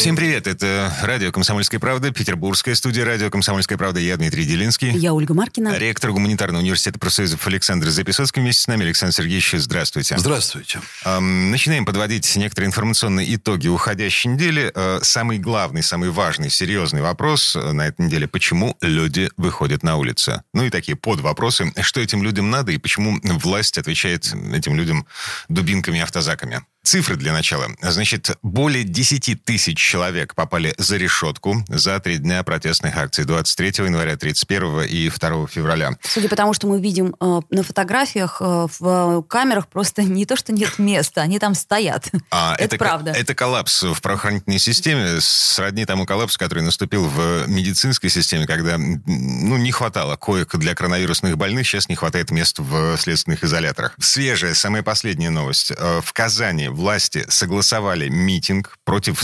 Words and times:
Всем 0.00 0.16
привет, 0.16 0.46
это 0.46 0.90
радио 1.02 1.30
«Комсомольская 1.30 1.78
правда», 1.78 2.10
петербургская 2.10 2.74
студия 2.74 3.04
радио 3.04 3.28
«Комсомольская 3.28 3.76
правда». 3.76 4.00
Я 4.00 4.16
Дмитрий 4.16 4.46
Делинский. 4.46 4.92
Я 4.92 5.12
Ольга 5.12 5.34
Маркина. 5.34 5.76
Ректор 5.76 6.12
гуманитарного 6.12 6.62
университета 6.62 6.98
профсоюзов 6.98 7.46
Александр 7.46 7.90
Записоцкий 7.90 8.40
вместе 8.40 8.62
с 8.62 8.66
нами. 8.66 8.86
Александр 8.86 9.14
Сергеевич, 9.14 9.52
здравствуйте. 9.58 10.16
Здравствуйте. 10.16 10.80
Начинаем 11.04 11.84
подводить 11.84 12.34
некоторые 12.36 12.68
информационные 12.68 13.34
итоги 13.34 13.68
уходящей 13.68 14.30
недели. 14.30 14.72
Э, 14.74 15.00
самый 15.02 15.36
главный, 15.36 15.82
самый 15.82 16.08
важный, 16.08 16.48
серьезный 16.48 17.02
вопрос 17.02 17.54
э, 17.54 17.72
на 17.72 17.88
этой 17.88 18.06
неделе. 18.06 18.26
Почему 18.26 18.78
люди 18.80 19.28
выходят 19.36 19.82
на 19.82 19.98
улицы? 19.98 20.42
Ну 20.54 20.64
и 20.64 20.70
такие 20.70 20.96
подвопросы. 20.96 21.74
Что 21.82 22.00
этим 22.00 22.22
людям 22.22 22.48
надо 22.48 22.72
и 22.72 22.78
почему 22.78 23.20
власть 23.22 23.76
отвечает 23.76 24.34
этим 24.54 24.76
людям 24.76 25.06
дубинками 25.50 26.00
автозаками? 26.00 26.62
Цифры 26.82 27.16
для 27.16 27.34
начала. 27.34 27.68
Значит, 27.82 28.38
более 28.42 28.84
10 28.84 29.44
тысяч 29.44 29.89
человек 29.90 30.36
попали 30.36 30.72
за 30.78 30.98
решетку 30.98 31.64
за 31.68 31.98
три 31.98 32.18
дня 32.18 32.44
протестных 32.44 32.96
акций 32.96 33.24
23 33.24 33.86
января, 33.86 34.16
31 34.16 34.82
и 34.82 35.10
2 35.10 35.46
февраля. 35.48 35.98
Судя 36.02 36.28
по 36.28 36.36
тому, 36.36 36.54
что 36.54 36.68
мы 36.68 36.80
видим 36.80 37.16
э, 37.20 37.40
на 37.50 37.62
фотографиях, 37.64 38.36
э, 38.40 38.68
в 38.78 39.22
камерах 39.22 39.66
просто 39.66 40.04
не 40.04 40.26
то, 40.26 40.36
что 40.36 40.52
нет 40.52 40.78
места, 40.78 41.22
они 41.22 41.40
там 41.40 41.56
стоят. 41.56 42.08
А, 42.30 42.54
это, 42.54 42.76
это 42.76 42.76
правда. 42.76 43.10
Это 43.10 43.34
коллапс 43.34 43.82
в 43.82 44.00
правоохранительной 44.00 44.60
системе, 44.60 45.20
сродни 45.20 45.84
тому 45.84 46.06
коллапсу, 46.06 46.38
который 46.38 46.62
наступил 46.62 47.08
в 47.08 47.48
медицинской 47.48 48.10
системе, 48.10 48.46
когда 48.46 48.78
ну, 48.78 49.56
не 49.56 49.72
хватало 49.72 50.14
коек 50.14 50.54
для 50.54 50.76
коронавирусных 50.76 51.36
больных, 51.36 51.66
сейчас 51.66 51.88
не 51.88 51.96
хватает 51.96 52.30
мест 52.30 52.60
в 52.60 52.96
следственных 52.96 53.42
изоляторах. 53.42 53.96
Свежая, 53.98 54.54
самая 54.54 54.84
последняя 54.84 55.30
новость. 55.30 55.72
Э, 55.76 56.00
В 56.00 56.12
Казани 56.12 56.68
власти 56.68 57.26
согласовали 57.28 58.08
митинг 58.08 58.78
против 58.84 59.20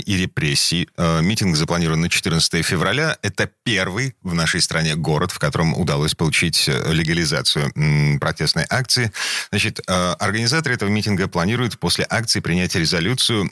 и 0.00 0.16
репрессий. 0.16 0.88
Э, 0.96 1.20
Митинг 1.22 1.56
запланирован 1.56 2.00
на 2.00 2.08
14 2.08 2.64
февраля. 2.64 3.16
Это 3.22 3.50
первый 3.64 4.14
в 4.22 4.34
нашей 4.34 4.60
стране 4.60 4.94
город, 4.94 5.32
в 5.32 5.38
котором 5.38 5.78
удалось 5.78 6.14
получить 6.14 6.68
э, 6.68 6.92
легализацию 6.92 7.72
протестной 8.20 8.64
акции. 8.68 9.12
Значит, 9.50 9.80
э, 9.86 10.12
организаторы 10.18 10.74
этого 10.74 10.88
митинга 10.88 11.28
планируют 11.28 11.78
после 11.78 12.06
акции 12.08 12.40
принять 12.40 12.74
резолюцию, 12.74 13.48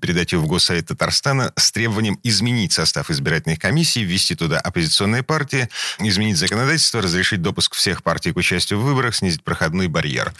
передать 0.00 0.32
ее 0.32 0.38
в 0.38 0.46
Госсовет 0.46 0.88
Татарстана 0.88 1.52
с 1.56 1.72
требованием 1.72 2.18
изменить 2.22 2.72
состав 2.72 3.10
избирательных 3.10 3.58
комиссий, 3.58 4.04
ввести 4.04 4.34
туда 4.34 4.58
оппозиционные 4.58 5.22
партии, 5.22 5.68
изменить 5.98 6.36
законодательство, 6.36 7.02
разрешить 7.02 7.42
допуск 7.42 7.74
всех 7.74 8.02
партий 8.02 8.32
к 8.32 8.36
участию 8.36 8.78
в 8.80 8.84
выборах, 8.84 9.14
снизить 9.14 9.42
проходной 9.42 9.88
барьер. 9.88 10.32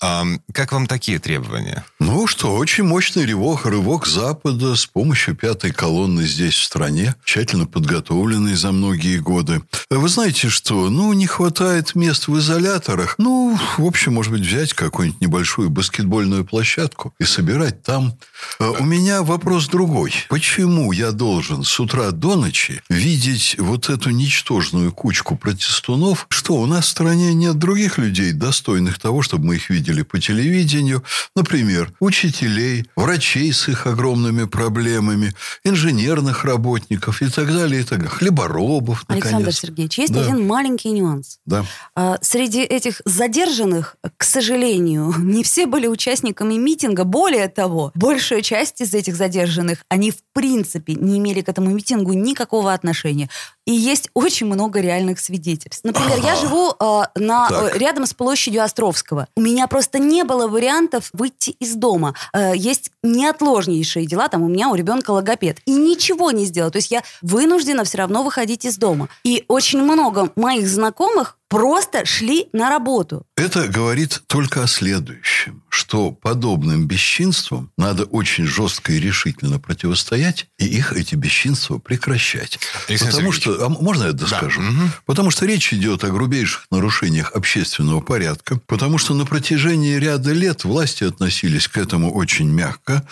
Как 0.00 0.72
вам 0.72 0.86
такие 0.86 1.18
требования? 1.18 1.84
Ну 1.98 2.26
что, 2.26 2.54
очень 2.56 2.84
мощный 2.84 3.24
рывок, 3.26 3.66
рывок 3.66 4.06
Запада 4.06 4.65
с 4.74 4.86
помощью 4.86 5.36
пятой 5.36 5.70
колонны 5.70 6.26
здесь, 6.26 6.54
в 6.54 6.64
стране, 6.64 7.14
тщательно 7.24 7.66
подготовленной 7.66 8.54
за 8.54 8.72
многие 8.72 9.18
годы. 9.18 9.62
Вы 9.90 10.08
знаете 10.08 10.48
что? 10.48 10.88
Ну, 10.90 11.12
не 11.12 11.26
хватает 11.26 11.94
мест 11.94 12.28
в 12.28 12.38
изоляторах. 12.38 13.14
Ну, 13.18 13.58
в 13.78 13.84
общем, 13.84 14.14
может 14.14 14.32
быть, 14.32 14.42
взять 14.42 14.72
какую-нибудь 14.72 15.20
небольшую 15.20 15.70
баскетбольную 15.70 16.44
площадку 16.44 17.14
и 17.20 17.24
собирать 17.24 17.82
там. 17.82 18.18
Э, 18.58 18.72
У 18.80 18.84
меня 18.84 19.22
вопрос 19.22 19.68
другой. 19.68 20.12
Почему 20.28 20.92
я 20.92 21.12
должен 21.12 21.62
с 21.64 21.78
утра 21.78 22.10
до 22.10 22.36
ночи 22.36 22.82
видеть 22.88 23.56
вот 23.58 23.88
эту 23.90 24.10
ничтожную 24.10 24.92
кучку 24.92 25.36
протестунов? 25.36 26.26
Что, 26.30 26.54
у 26.54 26.66
нас 26.66 26.86
в 26.86 26.88
стране 26.88 27.34
нет 27.34 27.58
других 27.58 27.98
людей, 27.98 28.32
достойных 28.32 28.98
того, 28.98 29.22
чтобы 29.22 29.46
мы 29.46 29.56
их 29.56 29.70
видели 29.70 30.02
по 30.02 30.18
телевидению? 30.18 31.04
Например, 31.34 31.92
учителей, 32.00 32.86
врачей 32.96 33.52
с 33.52 33.68
их 33.68 33.86
огромными 33.86 34.44
проблемами, 34.46 35.32
инженерных 35.64 36.44
работников 36.44 37.22
и 37.22 37.28
так 37.28 37.46
далее, 37.48 37.80
и 37.80 37.84
так 37.84 37.98
далее. 37.98 38.10
Хлеборобов, 38.10 39.04
наконец. 39.08 39.24
Александр 39.24 39.52
Сергеевич, 39.52 39.98
есть 39.98 40.12
Да. 40.12 40.22
один 40.22 40.46
маленький 40.46 40.90
нюанс. 40.90 41.38
Да. 41.46 41.64
А, 41.94 42.18
Среди 42.22 42.62
этих 42.62 43.00
задержанных, 43.04 43.96
к 44.16 44.24
сожалению, 44.24 45.14
не 45.18 45.42
все 45.42 45.66
были 45.66 45.86
участниками 45.86 46.54
митинга. 46.54 47.04
Более 47.04 47.48
того, 47.48 47.92
большая 47.94 48.42
часть 48.42 48.80
из 48.80 48.94
этих 48.94 49.16
задержанных, 49.16 49.78
они 49.88 50.10
в 50.10 50.18
принципе 50.32 50.94
не 50.94 51.18
имели 51.18 51.40
к 51.40 51.48
этому 51.48 51.70
митингу 51.70 52.12
никакого 52.12 52.72
отношения. 52.72 53.28
И 53.66 53.72
есть 53.72 54.10
очень 54.14 54.46
много 54.46 54.80
реальных 54.80 55.18
свидетельств. 55.18 55.84
Например, 55.84 56.18
я 56.22 56.36
живу 56.36 56.70
э, 56.78 57.02
на, 57.16 57.48
Так. 57.48 57.76
рядом 57.76 58.06
с 58.06 58.14
площадью 58.14 58.62
Островского. 58.62 59.26
У 59.36 59.40
меня 59.40 59.66
просто 59.66 59.98
не 59.98 60.22
было 60.22 60.46
вариантов 60.46 61.10
выйти 61.12 61.50
из 61.50 61.74
дома. 61.74 62.14
Э, 62.32 62.52
есть 62.54 62.92
неотложнейшие 63.02 64.06
дела. 64.06 64.28
Там 64.28 64.42
у 64.42 64.48
меня 64.48 64.68
у 64.68 64.74
ребенка 64.74 65.10
логопед. 65.10 65.58
И 65.66 65.72
ничего 65.72 66.30
не 66.30 66.44
сделала. 66.44 66.70
То 66.70 66.78
есть 66.78 66.90
я 66.92 67.02
вынуждена 67.22 67.82
все 67.84 67.98
равно 67.98 68.22
выходить 68.22 68.64
из 68.64 68.76
дома. 68.76 69.08
И 69.24 69.44
очень 69.48 69.82
много 69.82 70.30
моих 70.36 70.68
знакомых 70.68 71.36
просто 71.48 72.04
шли 72.04 72.48
на 72.52 72.70
работу. 72.70 73.26
Это 73.36 73.68
говорит 73.68 74.22
только 74.26 74.62
о 74.62 74.66
следующем, 74.66 75.62
что 75.68 76.10
подобным 76.10 76.86
бесчинствам 76.86 77.70
надо 77.76 78.04
очень 78.04 78.46
жестко 78.46 78.92
и 78.92 79.00
решительно 79.00 79.58
противостоять, 79.58 80.46
и 80.58 80.66
их, 80.66 80.92
эти 80.92 81.14
бесчинства, 81.14 81.78
прекращать. 81.78 82.58
Александр 82.88 83.14
Потому 83.14 83.32
Сергеевич. 83.32 83.58
что, 83.58 83.66
а 83.66 83.68
можно 83.68 84.04
я 84.04 84.12
доскажу? 84.12 84.60
мгм. 84.60 84.92
Потому 85.04 85.30
что 85.30 85.46
речь 85.46 85.72
идет 85.72 86.04
о 86.04 86.08
грубейших 86.08 86.66
нарушениях 86.70 87.32
общественного 87.32 88.00
порядка, 88.00 88.60
потому 88.66 88.98
что 88.98 89.14
на 89.14 89.26
протяжении 89.26 89.96
ряда 89.96 90.32
лет 90.32 90.64
власти 90.64 91.04
относились 91.04 91.68
к 91.68 91.76
этому 91.78 92.12
очень 92.12 92.48
мягко. 92.48 93.06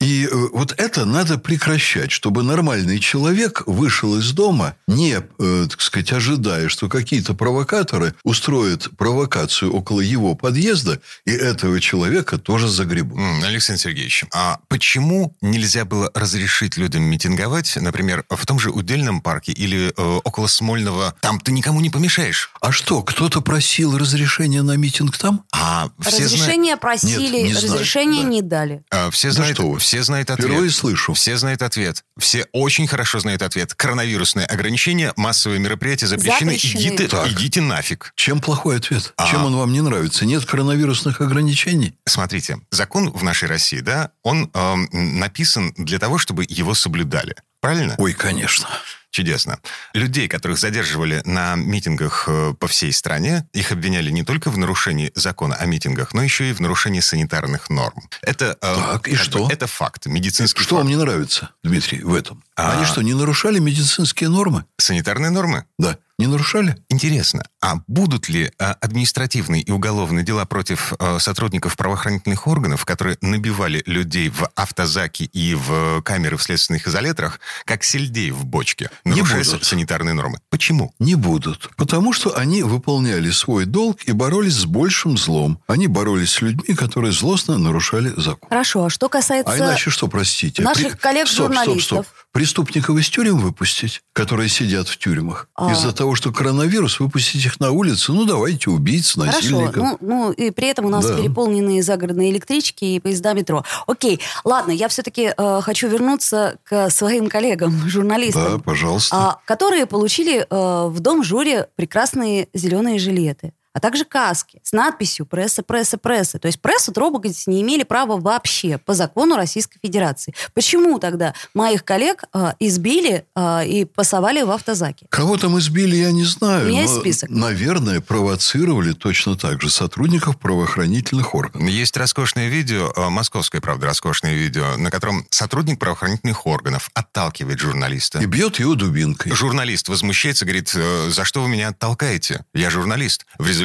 И 0.00 0.26
э, 0.26 0.34
вот 0.52 0.74
это 0.78 1.04
надо 1.04 1.38
прекращать, 1.38 2.10
чтобы 2.10 2.42
нормальный 2.42 2.98
человек 2.98 3.62
вышел 3.66 4.18
из 4.18 4.32
дома, 4.32 4.74
не, 4.88 5.20
э, 5.38 5.66
так 5.70 5.80
сказать, 5.80 6.12
ожидая, 6.12 6.68
что 6.68 6.88
какие-то 6.88 7.34
провокаторы 7.76 8.14
устроят 8.22 8.88
провокацию 8.98 9.72
около 9.72 10.00
его 10.00 10.34
подъезда, 10.34 11.00
и 11.24 11.30
этого 11.32 11.80
человека 11.80 12.36
тоже 12.38 12.68
загребут. 12.68 13.18
Александр 13.44 13.80
Сергеевич, 13.80 14.24
а 14.32 14.58
почему 14.68 15.34
нельзя 15.40 15.84
было 15.84 16.10
разрешить 16.14 16.76
людям 16.76 17.02
митинговать, 17.04 17.76
например, 17.76 18.24
в 18.28 18.44
том 18.46 18.58
же 18.58 18.70
Удельном 18.70 19.20
парке 19.22 19.52
или 19.52 19.92
э, 19.96 20.20
около 20.24 20.46
Смольного? 20.48 21.14
Там 21.20 21.40
ты 21.40 21.52
никому 21.52 21.80
не 21.80 21.88
помешаешь. 21.90 22.50
А 22.60 22.72
что, 22.72 23.02
кто-то 23.02 23.40
просил 23.40 23.96
разрешения 23.96 24.62
на 24.62 24.76
митинг 24.76 25.16
там? 25.16 25.44
А 25.52 25.88
все 26.00 26.28
знают, 26.28 26.32
Разрешение 26.32 26.76
просили, 26.76 27.36
Нет, 27.38 27.44
не 27.46 27.52
знаю, 27.54 27.72
разрешение 27.74 28.22
да. 28.22 28.28
не 28.28 28.42
дали. 28.42 28.82
а, 28.90 29.10
все 29.10 29.28
Да 29.28 29.34
знают, 29.34 29.56
что 29.56 29.70
вы. 29.70 29.78
все 29.78 30.02
знают 30.02 30.30
ответ. 30.30 30.46
Впервые 30.48 30.70
слышу. 30.70 31.14
Все 31.14 31.36
знают 31.38 31.62
ответ. 31.62 32.04
Все 32.18 32.46
очень 32.52 32.86
хорошо 32.86 33.18
знают 33.20 33.42
ответ. 33.42 33.74
Коронавирусные 33.74 34.44
ограничения, 34.46 35.12
массовые 35.16 35.58
мероприятия 35.58 36.06
запрещены. 36.06 36.52
Запрещены. 36.52 36.80
Идите, 36.82 37.08
Так. 37.08 37.28
идите 37.30 37.61
нафиг. 37.62 38.12
Чем 38.16 38.40
плохой 38.40 38.76
ответ? 38.76 39.14
А. 39.16 39.30
Чем 39.30 39.44
он 39.44 39.56
вам 39.56 39.72
не 39.72 39.80
нравится? 39.80 40.24
Нет 40.24 40.44
коронавирусных 40.44 41.20
ограничений? 41.20 41.94
Смотрите, 42.06 42.58
закон 42.70 43.10
в 43.10 43.22
нашей 43.22 43.48
России, 43.48 43.80
да, 43.80 44.10
он 44.22 44.50
эм, 44.52 44.88
написан 44.92 45.72
для 45.76 45.98
того, 45.98 46.18
чтобы 46.18 46.44
его 46.48 46.74
соблюдали. 46.74 47.34
Правильно? 47.62 47.94
Ой, 47.96 48.12
конечно. 48.12 48.68
Чудесно. 49.12 49.58
Людей, 49.92 50.26
которых 50.26 50.58
задерживали 50.58 51.20
на 51.26 51.54
митингах 51.54 52.24
э, 52.26 52.54
по 52.58 52.66
всей 52.66 52.92
стране, 52.94 53.46
их 53.52 53.70
обвиняли 53.70 54.10
не 54.10 54.24
только 54.24 54.50
в 54.50 54.56
нарушении 54.56 55.12
закона 55.14 55.54
о 55.54 55.66
митингах, 55.66 56.14
но 56.14 56.22
еще 56.22 56.48
и 56.48 56.54
в 56.54 56.60
нарушении 56.60 57.00
санитарных 57.00 57.68
норм. 57.68 58.08
Это, 58.22 58.56
э, 58.62 58.74
Так, 58.74 59.08
и 59.08 59.14
что? 59.14 59.46
бы, 59.46 59.52
это 59.52 59.66
факт, 59.66 60.06
медицинский 60.06 60.62
Что 60.62 60.76
вам 60.76 60.86
факт. 60.86 60.96
не 60.96 61.02
нравится, 61.04 61.50
Дмитрий, 61.62 62.00
в 62.02 62.14
этом? 62.14 62.42
А. 62.56 62.72
Они 62.78 62.86
что, 62.86 63.02
не 63.02 63.12
нарушали 63.12 63.58
медицинские 63.58 64.30
нормы? 64.30 64.64
Санитарные 64.78 65.30
нормы? 65.30 65.66
Да, 65.78 65.98
не 66.18 66.26
нарушали? 66.26 66.76
Интересно, 66.88 67.44
а 67.60 67.76
будут 67.86 68.30
ли 68.30 68.50
э, 68.58 68.64
административные 68.80 69.60
и 69.60 69.70
уголовные 69.70 70.24
дела 70.24 70.46
против 70.46 70.94
сотрудников 71.18 71.76
правоохранительных 71.76 72.46
органов, 72.46 72.86
которые 72.86 73.18
набивали 73.20 73.82
людей 73.84 74.30
в 74.30 74.48
автозаки 74.54 75.24
и 75.24 75.54
в 75.54 76.00
камеры 76.02 76.38
в 76.38 76.42
следственных 76.42 76.88
изоляторах, 76.88 77.40
как 77.64 77.84
сельдей 77.84 78.30
в 78.30 78.44
бочке, 78.44 78.90
Не 79.04 79.22
нарушая 79.22 79.44
санитарные 79.44 80.14
нормы? 80.14 80.38
Почему? 80.50 80.92
Не 80.98 81.14
будут. 81.14 81.70
Потому 81.76 82.12
что 82.12 82.36
они 82.36 82.62
выполняли 82.62 83.30
свой 83.30 83.64
долг 83.64 83.98
и 84.04 84.12
боролись 84.12 84.54
с 84.54 84.64
большим 84.64 85.16
злом. 85.16 85.58
Они 85.66 85.86
боролись 85.86 86.30
с 86.32 86.40
людьми, 86.42 86.74
которые 86.74 87.12
злостно 87.12 87.58
нарушали 87.58 88.12
закон. 88.16 88.48
Хорошо, 88.48 88.84
а 88.84 88.90
что 88.90 89.08
касается... 89.08 89.52
А 89.52 89.56
иначе 89.58 89.90
что, 89.90 90.08
простите? 90.08 90.62
Наших 90.62 90.82
При- 90.82 90.88
Стоп, 90.88 90.98
стоп, 90.98 91.00
коллег-журналистов. 91.02 92.06
стоп. 92.06 92.06
преступников 92.32 92.96
из 92.98 93.08
тюрем 93.08 93.38
выпустить, 93.38 94.02
которые 94.12 94.48
сидят 94.48 94.88
в 94.88 94.96
тюрьмах. 94.98 95.48
А. 95.54 95.70
Из-за 95.72 95.92
того, 95.92 96.14
что 96.14 96.32
коронавирус, 96.32 96.98
выпустить 97.00 97.44
их 97.44 97.60
на 97.60 97.70
улицу, 97.72 98.12
ну, 98.14 98.24
давайте 98.24 98.70
убийц, 98.70 99.16
насильников. 99.16 99.74
Хорошо, 99.74 99.98
ну, 100.00 100.08
ну 100.26 100.32
и 100.32 100.50
при 100.50 100.68
этом 100.68 100.86
у 100.86 100.88
нас 100.88 101.06
Да. 101.06 101.16
переполненные 101.16 101.82
загородные 101.82 102.30
электрички 102.30 102.84
и 102.84 103.00
поезда 103.00 103.34
метро. 103.34 103.64
Окей, 103.86 104.20
ладно, 104.44 104.70
я 104.72 104.88
все-таки 104.88 105.32
э, 105.36 105.60
хочу 105.62 105.88
вернуться 105.88 106.56
к 106.64 106.88
своим 106.90 107.28
коллегам, 107.28 107.41
журналистам. 107.86 108.58
Да, 108.58 108.58
пожалуйста. 108.58 109.16
а, 109.16 109.38
которые 109.44 109.86
получили 109.86 110.46
э, 110.48 110.86
в 110.88 111.00
дом 111.00 111.22
жюри 111.22 111.64
прекрасные 111.76 112.48
зеленые 112.54 112.98
жилеты, 112.98 113.52
а 113.72 113.80
также 113.80 114.04
каски 114.04 114.60
с 114.62 114.72
надписью 114.72 115.26
«Пресса, 115.26 115.62
пресса, 115.62 115.98
пресса». 115.98 116.38
То 116.38 116.46
есть 116.46 116.60
прессу 116.60 116.92
трогать 116.92 117.46
не 117.46 117.62
имели 117.62 117.82
права 117.82 118.18
вообще 118.18 118.78
по 118.78 118.94
закону 118.94 119.36
Российской 119.36 119.78
Федерации. 119.82 120.34
Почему 120.54 120.98
тогда 120.98 121.34
моих 121.54 121.84
коллег 121.84 122.24
э, 122.34 122.52
избили 122.60 123.24
э, 123.34 123.66
и 123.66 123.84
пасовали 123.84 124.42
в 124.42 124.50
автозаке? 124.50 125.06
Кого 125.08 125.36
там 125.38 125.58
избили, 125.58 125.96
я 125.96 126.12
не 126.12 126.24
знаю. 126.24 126.66
У 126.66 126.68
меня 126.68 126.82
но, 126.82 126.88
есть 126.88 127.00
список. 127.00 127.30
Наверное, 127.30 128.00
провоцировали 128.00 128.92
точно 128.92 129.36
так 129.36 129.60
же 129.62 129.70
сотрудников 129.70 130.38
правоохранительных 130.38 131.34
органов. 131.34 131.68
Есть 131.68 131.96
роскошное 131.96 132.48
видео, 132.48 132.92
э, 132.94 133.08
московское, 133.08 133.60
правда, 133.60 133.86
роскошное 133.86 134.34
видео, 134.34 134.76
на 134.76 134.90
котором 134.90 135.26
сотрудник 135.30 135.78
правоохранительных 135.78 136.46
органов 136.46 136.90
отталкивает 136.94 137.58
журналиста. 137.58 138.18
И 138.18 138.26
бьет 138.26 138.58
его 138.58 138.74
дубинкой. 138.74 139.32
Журналист 139.32 139.88
возмущается, 139.88 140.44
говорит, 140.44 140.72
«Э, 140.74 141.08
за 141.10 141.24
что 141.24 141.42
вы 141.42 141.48
меня 141.48 141.68
оттолкаете? 141.68 142.44
Я 142.52 142.70
журналист. 142.70 143.26
В 143.38 143.46
результате 143.46 143.61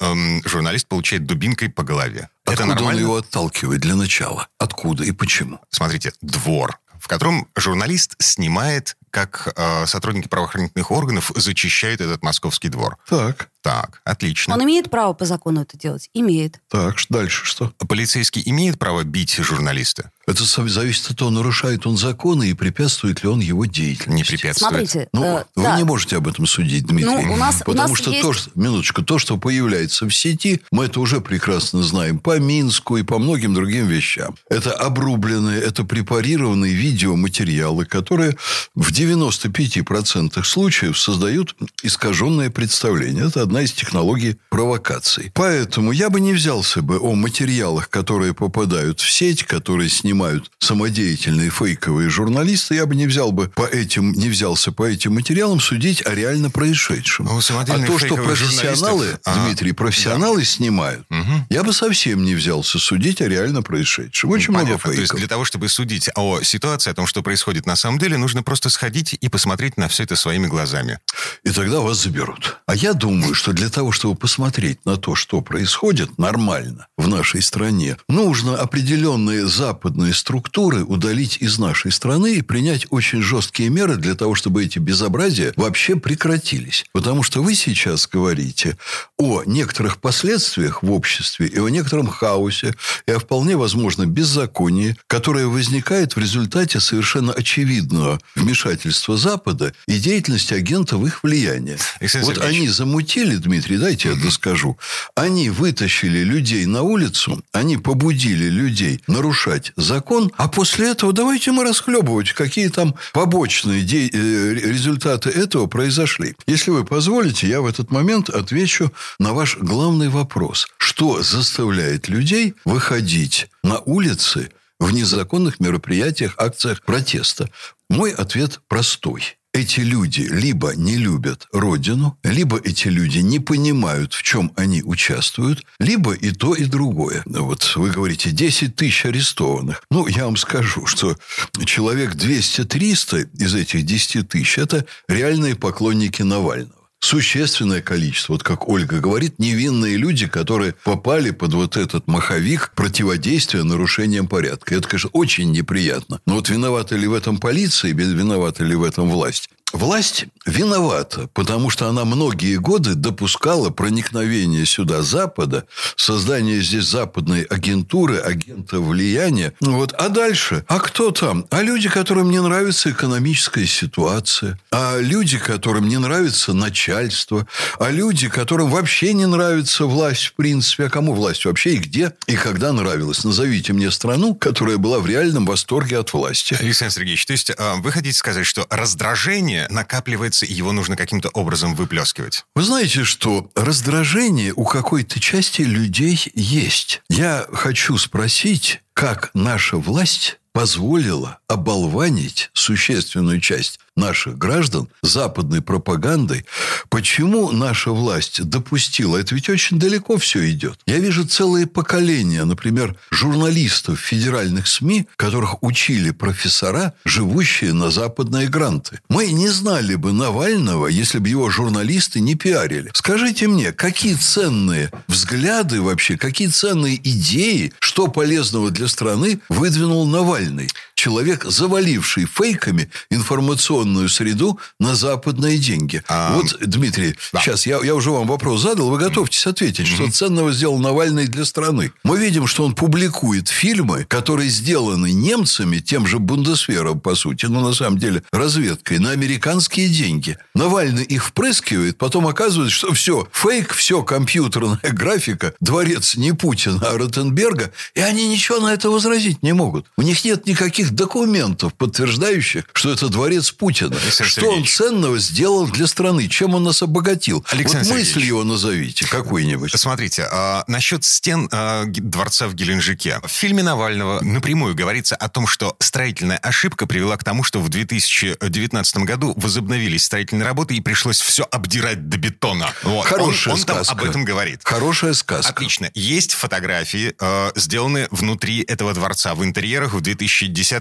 эм, 0.00 0.42
журналист 0.44 0.86
получает 0.88 1.26
дубинкой 1.26 1.68
по 1.70 1.82
голове. 1.82 2.28
Это 2.44 2.52
Откуда 2.52 2.62
он 2.62 2.68
нормально? 2.68 3.00
его 3.00 3.16
отталкивает 3.16 3.80
для 3.80 3.94
начала? 3.94 4.48
Откуда 4.58 5.04
и 5.04 5.12
почему? 5.12 5.60
Смотрите, 5.70 6.12
двор, 6.20 6.78
в 6.98 7.08
котором 7.08 7.48
журналист 7.56 8.16
снимает, 8.18 8.96
как 9.10 9.52
э, 9.56 9.86
сотрудники 9.86 10.28
правоохранительных 10.28 10.90
органов 10.90 11.32
зачищают 11.34 12.00
этот 12.00 12.22
московский 12.22 12.68
двор. 12.68 12.96
Так, 13.08 13.50
Так, 13.68 14.00
отлично. 14.04 14.54
Он 14.54 14.64
имеет 14.64 14.88
право 14.90 15.12
по 15.12 15.26
закону 15.26 15.60
это 15.60 15.76
делать? 15.76 16.08
Имеет. 16.14 16.58
так, 16.70 16.96
дальше 17.10 17.44
что? 17.44 17.70
Полицейский 17.86 18.42
имеет 18.46 18.78
право 18.78 19.04
бить 19.04 19.34
журналиста? 19.36 20.10
Это 20.26 20.44
зависит 20.44 21.10
от 21.10 21.16
того, 21.18 21.30
нарушает 21.30 21.86
он 21.86 21.96
законы 21.96 22.50
и 22.50 22.54
препятствует 22.54 23.22
ли 23.22 23.28
он 23.30 23.40
его 23.40 23.64
деятельности. 23.66 24.10
Не 24.10 24.24
препятствует. 24.24 24.70
Смотрите, 24.90 25.08
Ну, 25.14 25.24
э, 25.24 25.44
вы 25.56 25.62
да. 25.62 25.76
не 25.78 25.84
можете 25.84 26.16
об 26.16 26.28
этом 26.28 26.46
судить, 26.46 26.86
Дмитрий. 26.86 27.24
Ну, 27.26 27.32
у 27.32 27.36
нас- 27.36 27.56
у 27.62 27.64
Потому 27.64 27.88
нас 27.88 27.98
что 27.98 28.10
есть- 28.10 28.22
то, 28.22 28.32
что, 28.34 28.50
минуточку, 28.54 29.02
то, 29.02 29.18
что 29.18 29.38
появляется 29.38 30.06
в 30.06 30.12
сети, 30.14 30.60
мы 30.70 30.84
это 30.84 31.00
уже 31.00 31.20
прекрасно 31.22 31.82
знаем 31.82 32.18
по 32.18 32.38
Минску 32.38 32.98
и 32.98 33.02
по 33.02 33.18
многим 33.18 33.54
другим 33.54 33.86
вещам. 33.86 34.34
Это 34.50 34.72
обрубленные, 34.72 35.60
это 35.62 35.84
препарированные 35.84 36.74
видеоматериалы, 36.74 37.86
которые 37.86 38.36
в 38.74 38.92
95% 38.92 40.46
случаев 40.46 40.98
создают 40.98 41.54
искаженное 41.82 42.50
представление. 42.50 43.26
Это 43.28 43.42
одна 43.42 43.57
из 43.62 43.72
технологий 43.72 44.36
провокаций. 44.50 45.30
Поэтому 45.34 45.92
я 45.92 46.10
бы 46.10 46.20
не 46.20 46.32
взялся 46.32 46.82
бы 46.82 46.98
о 46.98 47.14
материалах, 47.14 47.88
которые 47.90 48.34
попадают 48.34 49.00
в 49.00 49.10
сеть, 49.10 49.44
которые 49.44 49.88
снимают 49.88 50.50
самодеятельные 50.58 51.50
фейковые 51.50 52.08
журналисты. 52.08 52.74
Я 52.76 52.86
бы 52.86 52.94
не 52.94 53.06
взял 53.06 53.32
бы 53.32 53.48
по 53.48 53.64
этим, 53.66 54.12
не 54.12 54.28
взялся 54.28 54.72
по 54.72 54.84
этим 54.86 55.14
материалам 55.14 55.60
судить 55.60 56.04
о 56.06 56.14
реально 56.14 56.50
происшедшем. 56.50 57.26
Ну, 57.26 57.38
а 57.38 57.64
то, 57.86 57.98
что 57.98 58.16
профессионалы, 58.16 58.76
журналистов, 58.76 59.20
а, 59.24 59.46
Дмитрий, 59.46 59.72
профессионалы 59.72 60.44
снимают, 60.44 61.04
Мгм. 61.10 61.46
я 61.50 61.62
бы 61.62 61.72
совсем 61.72 62.24
не 62.24 62.34
взялся 62.34 62.78
судить 62.78 63.20
о 63.20 63.28
реально 63.28 63.62
происшедшем. 63.62 64.30
Очень 64.30 64.50
много 64.52 64.66
Понятно. 64.66 64.84
То 64.84 64.90
есть 64.92 65.02
фейков. 65.02 65.18
для 65.18 65.28
того, 65.28 65.44
чтобы 65.44 65.68
судить 65.68 66.08
о 66.14 66.42
ситуации, 66.42 66.90
о 66.90 66.94
том, 66.94 67.06
что 67.06 67.22
происходит 67.22 67.66
на 67.66 67.76
самом 67.76 67.98
деле, 67.98 68.16
нужно 68.18 68.42
просто 68.42 68.70
сходить 68.70 69.16
и 69.20 69.28
посмотреть 69.28 69.76
на 69.76 69.88
все 69.88 70.04
это 70.04 70.16
своими 70.16 70.46
глазами. 70.46 70.98
И 71.44 71.50
тогда 71.50 71.80
вас 71.80 72.02
заберут. 72.02 72.58
А 72.66 72.74
я 72.74 72.92
думаю, 72.94 73.34
что 73.38 73.52
для 73.52 73.70
того, 73.70 73.92
чтобы 73.92 74.16
посмотреть 74.16 74.84
на 74.84 74.96
то, 74.96 75.14
что 75.14 75.40
происходит 75.40 76.18
нормально 76.18 76.88
в 76.96 77.06
нашей 77.06 77.40
стране, 77.40 77.96
нужно 78.08 78.56
определенные 78.56 79.46
западные 79.46 80.12
структуры 80.12 80.82
удалить 80.82 81.38
из 81.40 81.58
нашей 81.58 81.92
страны 81.92 82.34
и 82.34 82.42
принять 82.42 82.86
очень 82.90 83.22
жесткие 83.22 83.70
меры 83.70 83.96
для 83.96 84.14
того, 84.14 84.34
чтобы 84.34 84.64
эти 84.64 84.80
безобразия 84.80 85.52
вообще 85.56 85.94
прекратились. 85.96 86.84
Потому 86.92 87.22
что 87.22 87.42
вы 87.42 87.54
сейчас 87.54 88.08
говорите 88.08 88.76
о 89.16 89.44
некоторых 89.44 89.98
последствиях 89.98 90.82
в 90.82 90.90
обществе 90.90 91.46
и 91.46 91.58
о 91.58 91.68
некотором 91.68 92.08
хаосе, 92.08 92.74
и 93.06 93.12
о 93.12 93.20
вполне 93.20 93.56
возможно 93.56 94.04
беззаконии, 94.04 94.96
которое 95.06 95.46
возникает 95.46 96.16
в 96.16 96.18
результате 96.18 96.80
совершенно 96.80 97.32
очевидного 97.32 98.20
вмешательства 98.34 99.16
Запада 99.16 99.72
и 99.86 99.98
деятельности 99.98 100.54
агентов 100.54 101.04
их 101.06 101.22
влияния. 101.22 101.78
Вот 102.22 102.38
они 102.38 102.68
замутили, 102.68 103.27
Дмитрий, 103.36 103.78
дайте 103.78 104.08
я 104.10 104.14
доскажу. 104.14 104.78
Они 105.14 105.50
вытащили 105.50 106.18
людей 106.24 106.66
на 106.66 106.82
улицу, 106.82 107.42
они 107.52 107.76
побудили 107.76 108.48
людей 108.48 109.00
нарушать 109.06 109.72
закон, 109.76 110.30
а 110.36 110.48
после 110.48 110.90
этого 110.90 111.12
давайте 111.12 111.52
мы 111.52 111.64
расхлебывать, 111.64 112.32
какие 112.32 112.68
там 112.68 112.94
побочные 113.12 113.82
де- 113.82 114.08
э, 114.08 114.54
результаты 114.54 115.30
этого 115.30 115.66
произошли. 115.66 116.34
Если 116.46 116.70
вы 116.70 116.84
позволите, 116.84 117.48
я 117.48 117.60
в 117.60 117.66
этот 117.66 117.90
момент 117.90 118.28
отвечу 118.30 118.92
на 119.18 119.32
ваш 119.32 119.56
главный 119.58 120.08
вопрос. 120.08 120.68
Что 120.78 121.22
заставляет 121.22 122.08
людей 122.08 122.54
выходить 122.64 123.48
на 123.62 123.78
улицы 123.80 124.50
в 124.78 124.92
незаконных 124.92 125.60
мероприятиях, 125.60 126.34
акциях 126.38 126.82
протеста? 126.82 127.50
Мой 127.88 128.12
ответ 128.12 128.60
простой. 128.68 129.38
Эти 129.54 129.80
люди 129.80 130.20
либо 130.20 130.74
не 130.76 130.96
любят 130.96 131.48
Родину, 131.52 132.18
либо 132.22 132.60
эти 132.62 132.88
люди 132.88 133.18
не 133.18 133.40
понимают, 133.40 134.12
в 134.12 134.22
чем 134.22 134.52
они 134.56 134.82
участвуют, 134.82 135.64
либо 135.80 136.12
и 136.12 136.30
то, 136.30 136.54
и 136.54 136.64
другое. 136.64 137.22
Вот 137.24 137.72
вы 137.74 137.90
говорите, 137.90 138.30
10 138.30 138.76
тысяч 138.76 139.06
арестованных. 139.06 139.82
Ну, 139.90 140.06
я 140.06 140.26
вам 140.26 140.36
скажу, 140.36 140.86
что 140.86 141.16
человек 141.64 142.14
200-300 142.14 143.30
из 143.38 143.54
этих 143.54 143.84
10 143.84 144.28
тысяч– 144.28 144.58
это 144.58 144.84
реальные 145.08 145.56
поклонники 145.56 146.22
Навального. 146.22 146.77
Существенное 147.00 147.80
количество, 147.80 148.32
вот 148.34 148.42
как 148.42 148.68
Ольга 148.68 148.98
говорит, 148.98 149.38
невинные 149.38 149.96
люди, 149.96 150.26
которые 150.26 150.74
попали 150.84 151.30
под 151.30 151.54
вот 151.54 151.76
этот 151.76 152.08
маховик 152.08 152.72
противодействия 152.74 153.62
нарушениям 153.62 154.26
порядка. 154.26 154.74
Это, 154.74 154.88
конечно, 154.88 155.10
очень 155.12 155.52
неприятно. 155.52 156.20
Но 156.26 156.34
вот 156.34 156.48
виновата 156.48 156.96
ли 156.96 157.06
в 157.06 157.14
этом 157.14 157.38
полиция, 157.38 157.92
виновата 157.92 158.64
ли 158.64 158.74
в 158.74 158.82
этом 158.82 159.08
власть? 159.08 159.48
Власть 159.72 160.24
виновата, 160.46 161.28
потому 161.34 161.68
что 161.68 161.88
она 161.88 162.06
многие 162.06 162.56
годы 162.56 162.94
допускала 162.94 163.68
проникновение 163.68 164.64
сюда 164.64 165.02
Запада, 165.02 165.66
создание 165.94 166.62
здесь 166.62 166.84
западной 166.84 167.42
агентуры, 167.42 168.16
агента 168.16 168.80
влияния. 168.80 169.52
Ну 169.60 169.76
Вот. 169.76 169.92
А 169.92 170.08
дальше? 170.08 170.64
А 170.68 170.78
кто 170.78 171.10
там? 171.10 171.46
А 171.50 171.60
люди, 171.60 171.90
которым 171.90 172.30
не 172.30 172.40
нравится 172.40 172.90
экономическая 172.90 173.66
ситуация, 173.66 174.58
а 174.70 174.98
люди, 174.98 175.38
которым 175.38 175.86
не 175.86 175.98
нравится 175.98 176.54
начальство, 176.54 177.46
а 177.78 177.90
люди, 177.90 178.28
которым 178.28 178.70
вообще 178.70 179.12
не 179.12 179.26
нравится 179.26 179.84
власть 179.84 180.26
в 180.26 180.32
принципе. 180.34 180.86
А 180.86 180.90
кому 180.90 181.12
власть 181.12 181.44
вообще 181.44 181.74
и 181.74 181.78
где 181.78 182.14
и 182.26 182.36
когда 182.36 182.72
нравилась? 182.72 183.22
Назовите 183.22 183.74
мне 183.74 183.90
страну, 183.90 184.34
которая 184.34 184.78
была 184.78 184.98
в 184.98 185.06
реальном 185.06 185.44
восторге 185.44 185.98
от 185.98 186.14
власти. 186.14 186.56
Александр 186.58 186.94
Сергеевич, 186.94 187.26
то 187.26 187.32
есть 187.32 187.52
а, 187.58 187.74
вы 187.76 187.92
хотите 187.92 188.16
сказать, 188.16 188.46
что 188.46 188.66
раздражение 188.70 189.57
накапливается, 189.70 190.46
и 190.46 190.52
его 190.52 190.72
нужно 190.72 190.96
каким-то 190.96 191.28
образом 191.30 191.74
выплескивать? 191.74 192.44
Вы 192.54 192.62
знаете, 192.62 193.04
что 193.04 193.50
раздражение 193.54 194.52
у 194.54 194.64
какой-то 194.64 195.20
части 195.20 195.62
людей 195.62 196.20
есть. 196.34 197.02
Я 197.08 197.46
хочу 197.52 197.96
спросить, 197.98 198.80
как 198.92 199.30
наша 199.34 199.76
власть 199.76 200.38
позволила 200.52 201.38
оболванить 201.46 202.50
существенную 202.52 203.40
часть 203.40 203.78
наших 203.98 204.38
граждан 204.38 204.88
западной 205.02 205.60
пропагандой. 205.60 206.46
Почему 206.88 207.52
наша 207.52 207.90
власть 207.90 208.42
допустила? 208.42 209.18
Это 209.18 209.34
ведь 209.34 209.50
очень 209.50 209.78
далеко 209.78 210.16
все 210.16 210.50
идет. 210.50 210.80
Я 210.86 210.98
вижу 210.98 211.26
целые 211.26 211.66
поколения, 211.66 212.44
например, 212.44 212.96
журналистов 213.10 214.00
федеральных 214.00 214.66
СМИ, 214.66 215.06
которых 215.16 215.62
учили 215.62 216.10
профессора, 216.10 216.94
живущие 217.04 217.72
на 217.72 217.90
западные 217.90 218.48
гранты. 218.48 219.00
Мы 219.08 219.32
не 219.32 219.48
знали 219.48 219.96
бы 219.96 220.12
Навального, 220.12 220.86
если 220.86 221.18
бы 221.18 221.28
его 221.28 221.50
журналисты 221.50 222.20
не 222.20 222.34
пиарили. 222.34 222.90
Скажите 222.94 223.48
мне, 223.48 223.72
какие 223.72 224.14
ценные 224.14 224.90
взгляды 225.08 225.82
вообще, 225.82 226.16
какие 226.16 226.48
ценные 226.48 226.96
идеи, 226.96 227.72
что 227.80 228.08
полезного 228.08 228.70
для 228.70 228.88
страны 228.88 229.40
выдвинул 229.48 230.06
Навальный? 230.06 230.68
Человек, 230.98 231.44
заваливший 231.44 232.26
фейками 232.26 232.90
информационную 233.08 234.08
среду 234.08 234.58
на 234.80 234.96
западные 234.96 235.56
деньги. 235.56 236.02
А, 236.08 236.34
вот, 236.34 236.58
Дмитрий, 236.60 237.14
да. 237.32 237.40
сейчас 237.40 237.66
я, 237.66 237.78
я 237.84 237.94
уже 237.94 238.10
вам 238.10 238.26
вопрос 238.26 238.62
задал, 238.62 238.90
вы 238.90 238.98
готовьтесь 238.98 239.46
ответить, 239.46 239.86
что 239.86 240.10
ценного 240.10 240.52
сделал 240.52 240.78
Навальный 240.78 241.28
для 241.28 241.44
страны. 241.44 241.92
Мы 242.02 242.18
видим, 242.18 242.48
что 242.48 242.64
он 242.64 242.74
публикует 242.74 243.48
фильмы, 243.48 244.06
которые 244.08 244.50
сделаны 244.50 245.12
немцами, 245.12 245.78
тем 245.78 246.04
же 246.06 246.18
Бундесвером, 246.18 247.00
по 247.00 247.14
сути, 247.14 247.46
но 247.46 247.60
на 247.60 247.74
самом 247.74 247.98
деле 247.98 248.24
разведкой, 248.32 248.98
на 248.98 249.10
американские 249.10 249.88
деньги. 249.88 250.36
Навальный 250.54 251.04
их 251.04 251.26
впрыскивает, 251.26 251.96
потом 251.96 252.26
оказывается, 252.26 252.74
что 252.74 252.92
все, 252.92 253.28
фейк, 253.32 253.72
все, 253.72 254.02
компьютерная 254.02 254.80
графика, 254.82 255.54
дворец 255.60 256.16
не 256.16 256.32
Путина, 256.32 256.80
а 256.82 256.98
Ротенберга, 256.98 257.70
и 257.94 258.00
они 258.00 258.26
ничего 258.26 258.58
на 258.58 258.74
это 258.74 258.90
возразить 258.90 259.44
не 259.44 259.52
могут. 259.52 259.86
У 259.96 260.02
них 260.02 260.24
нет 260.24 260.44
никаких 260.46 260.87
документов, 260.90 261.74
подтверждающих, 261.74 262.64
что 262.72 262.92
это 262.92 263.08
дворец 263.08 263.50
Путина. 263.50 263.96
Александр 263.96 264.30
что 264.30 264.40
он 264.42 264.46
Сергеевич. 264.46 264.76
ценного 264.76 265.18
сделал 265.18 265.66
для 265.68 265.86
страны, 265.86 266.28
чем 266.28 266.54
он 266.54 266.64
нас 266.64 266.82
обогатил. 266.82 267.44
Александр 267.50 267.88
вот 267.88 267.94
мысль 267.94 268.06
Сергеевич. 268.06 268.28
его 268.28 268.44
назовите, 268.44 269.06
какой-нибудь. 269.06 269.72
Смотрите, 269.72 270.28
а, 270.30 270.64
насчет 270.66 271.04
стен 271.04 271.48
а, 271.52 271.84
дворца 271.86 272.48
в 272.48 272.54
Геленджике. 272.54 273.20
В 273.24 273.28
фильме 273.30 273.62
Навального 273.62 274.20
напрямую 274.22 274.74
говорится 274.74 275.16
о 275.16 275.28
том, 275.28 275.46
что 275.46 275.76
строительная 275.80 276.38
ошибка 276.38 276.86
привела 276.86 277.16
к 277.16 277.24
тому, 277.24 277.44
что 277.44 277.60
в 277.60 277.68
2019 277.68 278.96
году 278.98 279.34
возобновились 279.36 280.04
строительные 280.04 280.44
работы 280.44 280.74
и 280.74 280.80
пришлось 280.80 281.20
все 281.20 281.46
обдирать 281.50 282.08
до 282.08 282.18
бетона. 282.18 282.72
Вот. 282.82 283.06
Хорошая 283.06 283.54
он, 283.54 283.60
он 283.60 283.66
там 283.66 283.76
сказка. 283.84 283.92
об 283.92 284.08
этом 284.08 284.24
говорит. 284.24 284.60
Хорошая 284.64 285.14
сказка. 285.14 285.50
Отлично. 285.50 285.90
Есть 285.94 286.32
фотографии, 286.32 287.14
э, 287.18 287.52
сделанные 287.54 288.08
внутри 288.10 288.62
этого 288.62 288.94
дворца, 288.94 289.34
в 289.34 289.44
интерьерах 289.44 289.94
в 289.94 290.00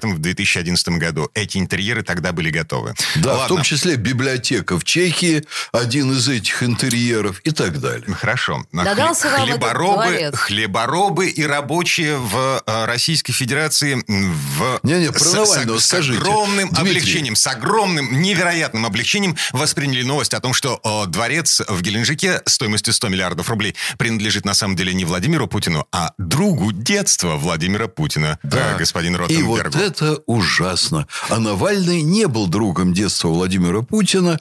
2010-2011 0.03 0.97
году. 0.97 1.29
Эти 1.33 1.57
интерьеры 1.57 2.03
тогда 2.03 2.31
были 2.31 2.49
готовы. 2.49 2.93
Да, 3.15 3.33
в 3.33 3.37
Ладно. 3.39 3.55
том 3.55 3.63
числе 3.63 3.95
библиотека 3.95 4.77
в 4.79 4.83
Чехии, 4.83 5.43
один 5.71 6.11
из 6.13 6.27
этих 6.27 6.63
интерьеров 6.63 7.39
и 7.43 7.51
так 7.51 7.79
далее. 7.79 8.13
Хорошо. 8.13 8.65
Этот 8.73 9.17
хлеборобы, 9.17 10.31
хлеборобы 10.33 11.27
и 11.29 11.43
рабочие 11.43 12.17
в 12.17 12.63
э, 12.65 12.85
Российской 12.85 13.33
Федерации 13.33 13.95
в 14.07 14.79
Не-не, 14.83 15.11
про 15.11 15.19
с, 15.19 15.33
Навального 15.33 15.79
с- 15.79 15.83
с 15.83 15.87
скажите. 15.87 16.19
огромным 16.19 16.69
Дмитрий. 16.69 16.89
облегчением, 16.91 17.35
с 17.35 17.47
огромным 17.47 18.21
невероятным 18.21 18.85
облегчением 18.85 19.35
восприняли 19.51 20.03
новость 20.03 20.33
о 20.33 20.39
том, 20.39 20.53
что 20.53 20.79
э, 20.83 21.09
дворец 21.09 21.61
в 21.67 21.81
Геленджике 21.81 22.41
стоимостью 22.45 22.93
100 22.93 23.07
миллиардов 23.09 23.49
рублей 23.49 23.75
принадлежит 23.97 24.45
на 24.45 24.53
самом 24.53 24.75
деле 24.75 24.93
не 24.93 25.05
Владимиру 25.05 25.47
Путину, 25.47 25.85
а 25.91 26.11
другу 26.17 26.71
детства 26.71 27.35
Владимира 27.35 27.87
Путина, 27.87 28.39
э, 28.43 28.77
господину 28.77 29.25
И 29.27 29.41
вот 29.43 29.61
Ротенбергу. 29.61 29.77
Это 29.87 30.21
ужасно. 30.25 31.07
А 31.29 31.39
Навальный 31.39 32.01
не 32.01 32.27
был 32.27 32.47
другом 32.47 32.93
детства 32.93 33.29
Владимира 33.29 33.81
Путина. 33.81 34.39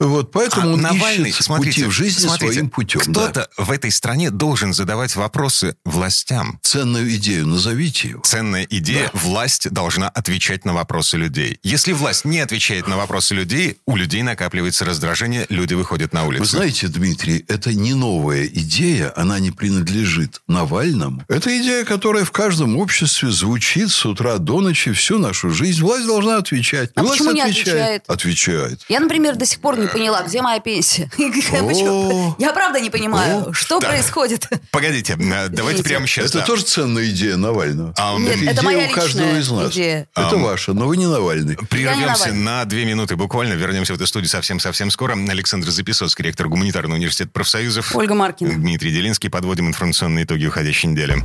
Вот, 0.00 0.32
поэтому 0.32 0.70
А 0.70 0.72
он 0.74 0.80
Навальный, 0.80 1.30
ищет 1.30 1.44
смотрите, 1.44 1.80
пути 1.82 1.88
в 1.88 1.90
жизни 1.92 2.26
смотрите, 2.26 2.52
своим 2.52 2.70
путем. 2.70 3.00
Кто-то 3.00 3.48
Да. 3.56 3.64
в 3.64 3.70
этой 3.70 3.90
стране 3.90 4.30
должен 4.30 4.72
задавать 4.72 5.14
вопросы 5.16 5.76
властям. 5.84 6.58
Ценную 6.62 7.14
идею 7.16 7.46
назовите 7.46 8.08
его. 8.10 8.22
Ценная 8.22 8.66
идея, 8.70 9.10
власть 9.12 9.70
должна 9.70 10.08
отвечать 10.08 10.64
на 10.64 10.72
вопросы 10.72 11.16
людей. 11.16 11.58
Если 11.62 11.92
власть 11.92 12.24
не 12.24 12.40
отвечает 12.40 12.88
на 12.88 12.96
вопросы 12.96 13.34
людей, 13.34 13.76
у 13.86 13.96
людей 13.96 14.22
накапливается 14.22 14.84
раздражение, 14.84 15.46
люди 15.48 15.74
выходят 15.74 16.12
на 16.12 16.24
улицу. 16.24 16.42
Вы 16.42 16.48
знаете, 16.48 16.88
Дмитрий, 16.88 17.44
это 17.48 17.72
не 17.72 17.94
новая 17.94 18.46
идея, 18.46 19.12
она 19.16 19.38
не 19.38 19.50
принадлежит 19.50 20.40
Навальному. 20.48 21.24
Это 21.28 21.56
идея, 21.60 21.84
которая 21.84 22.24
в 22.24 22.30
каждом 22.32 22.76
обществе 22.76 23.30
звучит 23.30 23.90
с 23.90 24.04
утра 24.06 24.38
до 24.38 24.60
ночи 24.60 24.83
всю 24.92 25.18
нашу 25.18 25.50
жизнь. 25.50 25.80
Власть 25.82 26.06
должна 26.06 26.36
отвечать. 26.36 26.90
А 26.94 27.02
Власть 27.02 27.18
почему 27.18 27.34
не 27.34 27.42
отвечает? 27.42 28.04
Отвечает. 28.06 28.80
Я, 28.88 29.00
например, 29.00 29.36
до 29.36 29.46
сих 29.46 29.60
пор 29.60 29.78
не 29.78 29.86
поняла, 29.86 30.22
где 30.22 30.42
моя 30.42 30.60
пенсия. 30.60 31.10
Я 32.38 32.52
правда 32.52 32.80
не 32.80 32.90
понимаю, 32.90 33.52
что 33.52 33.80
происходит. 33.80 34.48
Погодите, 34.70 35.16
э, 35.18 35.48
давайте 35.48 35.82
прямо 35.82 36.06
сейчас. 36.06 36.34
Это 36.34 36.44
тоже 36.44 36.64
ценная 36.64 37.08
идея 37.10 37.36
Навального. 37.36 37.94
А, 37.96 38.18
это 38.18 38.62
моя 38.62 38.88
у 38.88 38.92
каждого 38.92 39.26
личная 39.26 39.40
из 39.40 39.50
нас. 39.50 39.72
идея. 39.72 40.08
Это 40.14 40.36
ваша, 40.36 40.72
но 40.72 40.86
вы 40.86 40.96
не 40.96 41.06
Навальный. 41.06 41.56
Прервемся 41.56 42.32
на 42.32 42.64
две 42.64 42.84
минуты 42.84 43.16
буквально. 43.16 43.54
Вернемся 43.54 43.92
в 43.92 43.96
эту 43.96 44.06
студию 44.06 44.28
совсем-совсем 44.28 44.90
скоро. 44.90 45.14
Александр 45.14 45.70
Записоцкий, 45.70 46.24
ректор 46.24 46.48
гуманитарного 46.48 46.96
университета 46.96 47.30
профсоюзов. 47.30 47.94
Ольга 47.94 48.14
Маркина. 48.14 48.54
Дмитрий 48.54 48.92
Делинский. 48.92 49.30
Подводим 49.30 49.68
информационные 49.68 50.24
итоги 50.24 50.46
уходящей 50.46 50.88
недели. 50.88 51.22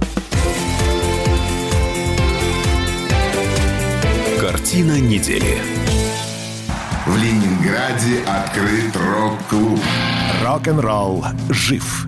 Картина 4.52 5.00
недели. 5.00 5.62
В 7.06 7.16
Ленинграде 7.16 8.24
открыт 8.26 8.96
рок-клуб. 8.96 9.80
Рок-н-ролл 10.44 11.24
жив. 11.52 12.08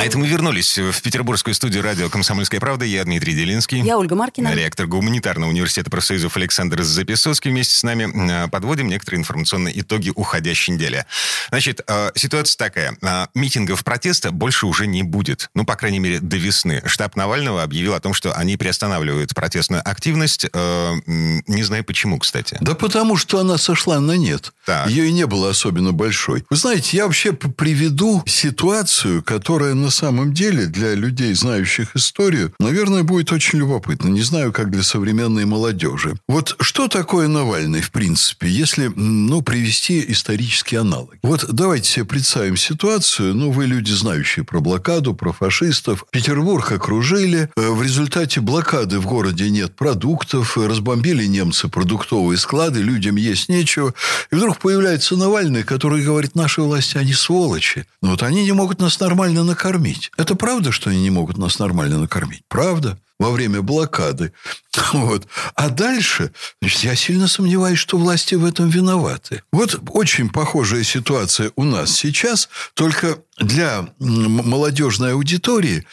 А 0.00 0.04
это 0.06 0.16
мы 0.16 0.26
вернулись 0.26 0.78
в 0.78 1.02
петербургскую 1.02 1.52
студию 1.52 1.82
радио 1.82 2.08
«Комсомольская 2.08 2.58
правда». 2.58 2.86
Я 2.86 3.04
Дмитрий 3.04 3.34
Делинский. 3.34 3.82
Я 3.82 3.98
Ольга 3.98 4.14
Маркина. 4.14 4.54
Ректор 4.54 4.86
гуманитарного 4.86 5.50
университета 5.50 5.90
профсоюзов 5.90 6.38
Александр 6.38 6.82
Записоцкий 6.82 7.50
вместе 7.50 7.76
с 7.76 7.82
нами 7.82 8.44
э, 8.46 8.48
подводим 8.48 8.88
некоторые 8.88 9.20
информационные 9.20 9.78
итоги 9.78 10.10
уходящей 10.16 10.72
недели. 10.72 11.04
Значит, 11.50 11.82
э, 11.86 12.12
ситуация 12.14 12.56
такая. 12.56 12.96
Э, 13.02 13.26
Митингов 13.34 13.84
протеста 13.84 14.30
больше 14.30 14.64
уже 14.64 14.86
не 14.86 15.02
будет. 15.02 15.50
Ну, 15.54 15.66
по 15.66 15.76
крайней 15.76 15.98
мере, 15.98 16.18
до 16.18 16.38
весны. 16.38 16.80
Штаб 16.86 17.14
Навального 17.14 17.62
объявил 17.62 17.92
о 17.92 18.00
том, 18.00 18.14
что 18.14 18.32
они 18.32 18.56
приостанавливают 18.56 19.34
протестную 19.34 19.86
активность. 19.86 20.46
Не 20.54 21.62
знаю 21.62 21.84
почему, 21.84 22.18
кстати. 22.18 22.56
Да 22.62 22.74
потому 22.74 23.18
что 23.18 23.38
она 23.38 23.58
сошла 23.58 24.00
на 24.00 24.12
нет. 24.12 24.54
Так. 24.64 24.88
Ее 24.88 25.08
и 25.08 25.12
не 25.12 25.26
было 25.26 25.50
особенно 25.50 25.92
большой. 25.92 26.46
Вы 26.48 26.56
знаете, 26.56 26.96
я 26.96 27.04
вообще 27.04 27.34
приведу 27.34 28.22
ситуацию, 28.26 29.22
которая 29.22 29.74
на 29.74 29.89
самом 29.90 30.32
деле 30.32 30.66
для 30.66 30.94
людей, 30.94 31.34
знающих 31.34 31.96
историю, 31.96 32.52
наверное, 32.58 33.02
будет 33.02 33.32
очень 33.32 33.58
любопытна. 33.58 34.08
Не 34.08 34.22
знаю, 34.22 34.52
как 34.52 34.70
для 34.70 34.82
современной 34.82 35.44
молодежи. 35.44 36.14
Вот 36.28 36.56
что 36.60 36.88
такое 36.88 37.28
Навальный, 37.28 37.80
в 37.80 37.90
принципе, 37.90 38.48
если, 38.48 38.90
ну, 38.94 39.42
привести 39.42 40.04
исторический 40.08 40.76
аналог. 40.76 41.14
Вот 41.22 41.46
давайте 41.52 41.90
себе 41.90 42.04
представим 42.04 42.56
ситуацию. 42.56 43.34
Ну, 43.34 43.50
вы 43.50 43.66
люди, 43.66 43.92
знающие 43.92 44.44
про 44.44 44.60
блокаду, 44.60 45.14
про 45.14 45.32
фашистов. 45.32 46.04
Петербург 46.10 46.70
окружили. 46.72 47.50
Э, 47.56 47.70
В 47.70 47.82
результате 47.82 48.40
блокады 48.40 48.98
в 48.98 49.06
городе 49.06 49.50
нет 49.50 49.74
продуктов. 49.76 50.56
Разбомбили 50.56 51.24
немцы 51.26 51.68
продуктовые 51.68 52.38
склады. 52.38 52.80
Людям 52.80 53.16
есть 53.16 53.48
нечего. 53.48 53.94
И 54.30 54.34
вдруг 54.34 54.58
появляется 54.58 55.16
Навальный, 55.16 55.62
который 55.62 56.02
говорит, 56.04 56.34
наши 56.34 56.62
власти, 56.62 56.96
они 56.98 57.12
сволочи. 57.12 57.86
Но 58.02 58.10
вот 58.10 58.22
они 58.22 58.44
не 58.44 58.52
могут 58.52 58.80
нас 58.80 58.98
нормально 59.00 59.44
накормить. 59.44 59.79
Это 60.16 60.34
правда, 60.34 60.72
что 60.72 60.90
они 60.90 61.02
не 61.02 61.10
могут 61.10 61.38
нас 61.38 61.58
нормально 61.58 61.98
накормить? 61.98 62.42
Правда 62.48 62.98
во 63.20 63.30
время 63.30 63.62
блокады. 63.62 64.32
Вот. 64.92 65.26
А 65.54 65.68
дальше, 65.68 66.32
значит, 66.60 66.84
я 66.84 66.96
сильно 66.96 67.28
сомневаюсь, 67.28 67.78
что 67.78 67.98
власти 67.98 68.34
в 68.34 68.44
этом 68.44 68.70
виноваты. 68.70 69.42
Вот 69.52 69.78
очень 69.90 70.30
похожая 70.30 70.84
ситуация 70.84 71.52
у 71.56 71.64
нас 71.64 71.92
сейчас, 71.92 72.48
только 72.74 73.18
для 73.38 73.88
молодежной 73.98 75.12
аудитории 75.12 75.84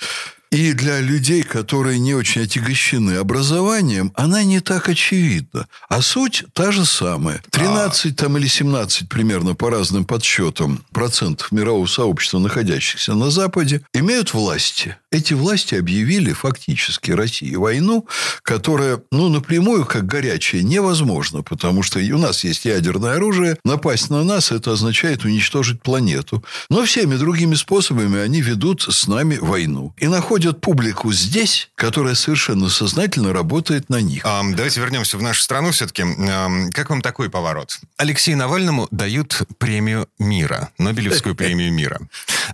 И 0.49 0.71
для 0.71 1.01
людей, 1.01 1.43
которые 1.43 1.99
не 1.99 2.15
очень 2.15 2.43
отягощены 2.43 3.17
образованием, 3.17 4.13
она 4.15 4.43
не 4.43 4.61
так 4.61 4.87
очевидна. 4.87 5.67
А 5.89 6.01
суть 6.01 6.45
та 6.53 6.71
же 6.71 6.85
самая. 6.85 7.41
13 7.51 8.15
там, 8.15 8.37
или 8.37 8.47
17 8.47 9.09
примерно 9.09 9.55
по 9.55 9.69
разным 9.69 10.05
подсчетам 10.05 10.85
процентов 10.91 11.51
мирового 11.51 11.85
сообщества, 11.85 12.39
находящихся 12.39 13.13
на 13.13 13.29
Западе, 13.29 13.81
имеют 13.93 14.33
власти. 14.33 14.95
Эти 15.11 15.33
власти 15.33 15.75
объявили 15.75 16.31
фактически 16.31 17.11
России 17.11 17.55
войну, 17.55 18.07
которая, 18.43 19.01
ну, 19.11 19.27
напрямую, 19.27 19.85
как 19.85 20.05
горячая, 20.05 20.61
невозможно, 20.61 21.41
потому 21.41 21.83
что 21.83 21.99
у 21.99 22.17
нас 22.17 22.43
есть 22.45 22.65
ядерное 22.65 23.15
оружие. 23.15 23.57
Напасть 23.65 24.09
на 24.09 24.23
нас– 24.23 24.51
это 24.53 24.71
означает 24.71 25.25
уничтожить 25.25 25.81
планету. 25.81 26.43
Но 26.69 26.85
всеми 26.85 27.15
другими 27.15 27.55
способами 27.55 28.19
они 28.19 28.41
ведут 28.41 28.83
с 28.89 29.07
нами 29.07 29.37
войну. 29.41 29.93
И 29.97 30.07
находят 30.07 30.36
публику 30.61 31.11
здесь, 31.11 31.69
которая 31.75 32.15
совершенно 32.15 32.69
сознательно 32.69 33.33
работает 33.33 33.89
на 33.89 34.01
них. 34.01 34.23
Ам, 34.25 34.55
давайте 34.55 34.79
вернемся 34.79 35.17
в 35.17 35.21
нашу 35.21 35.41
страну 35.41 35.71
все-таки. 35.71 36.03
Ам, 36.03 36.69
как 36.71 36.89
вам 36.89 37.01
такой 37.01 37.29
поворот? 37.29 37.79
Алексею 37.97 38.37
Навальному 38.37 38.87
дают 38.91 39.43
премию 39.57 40.07
мира, 40.19 40.69
Нобелевскую 40.77 41.35
премию 41.35 41.71
мира. 41.73 41.99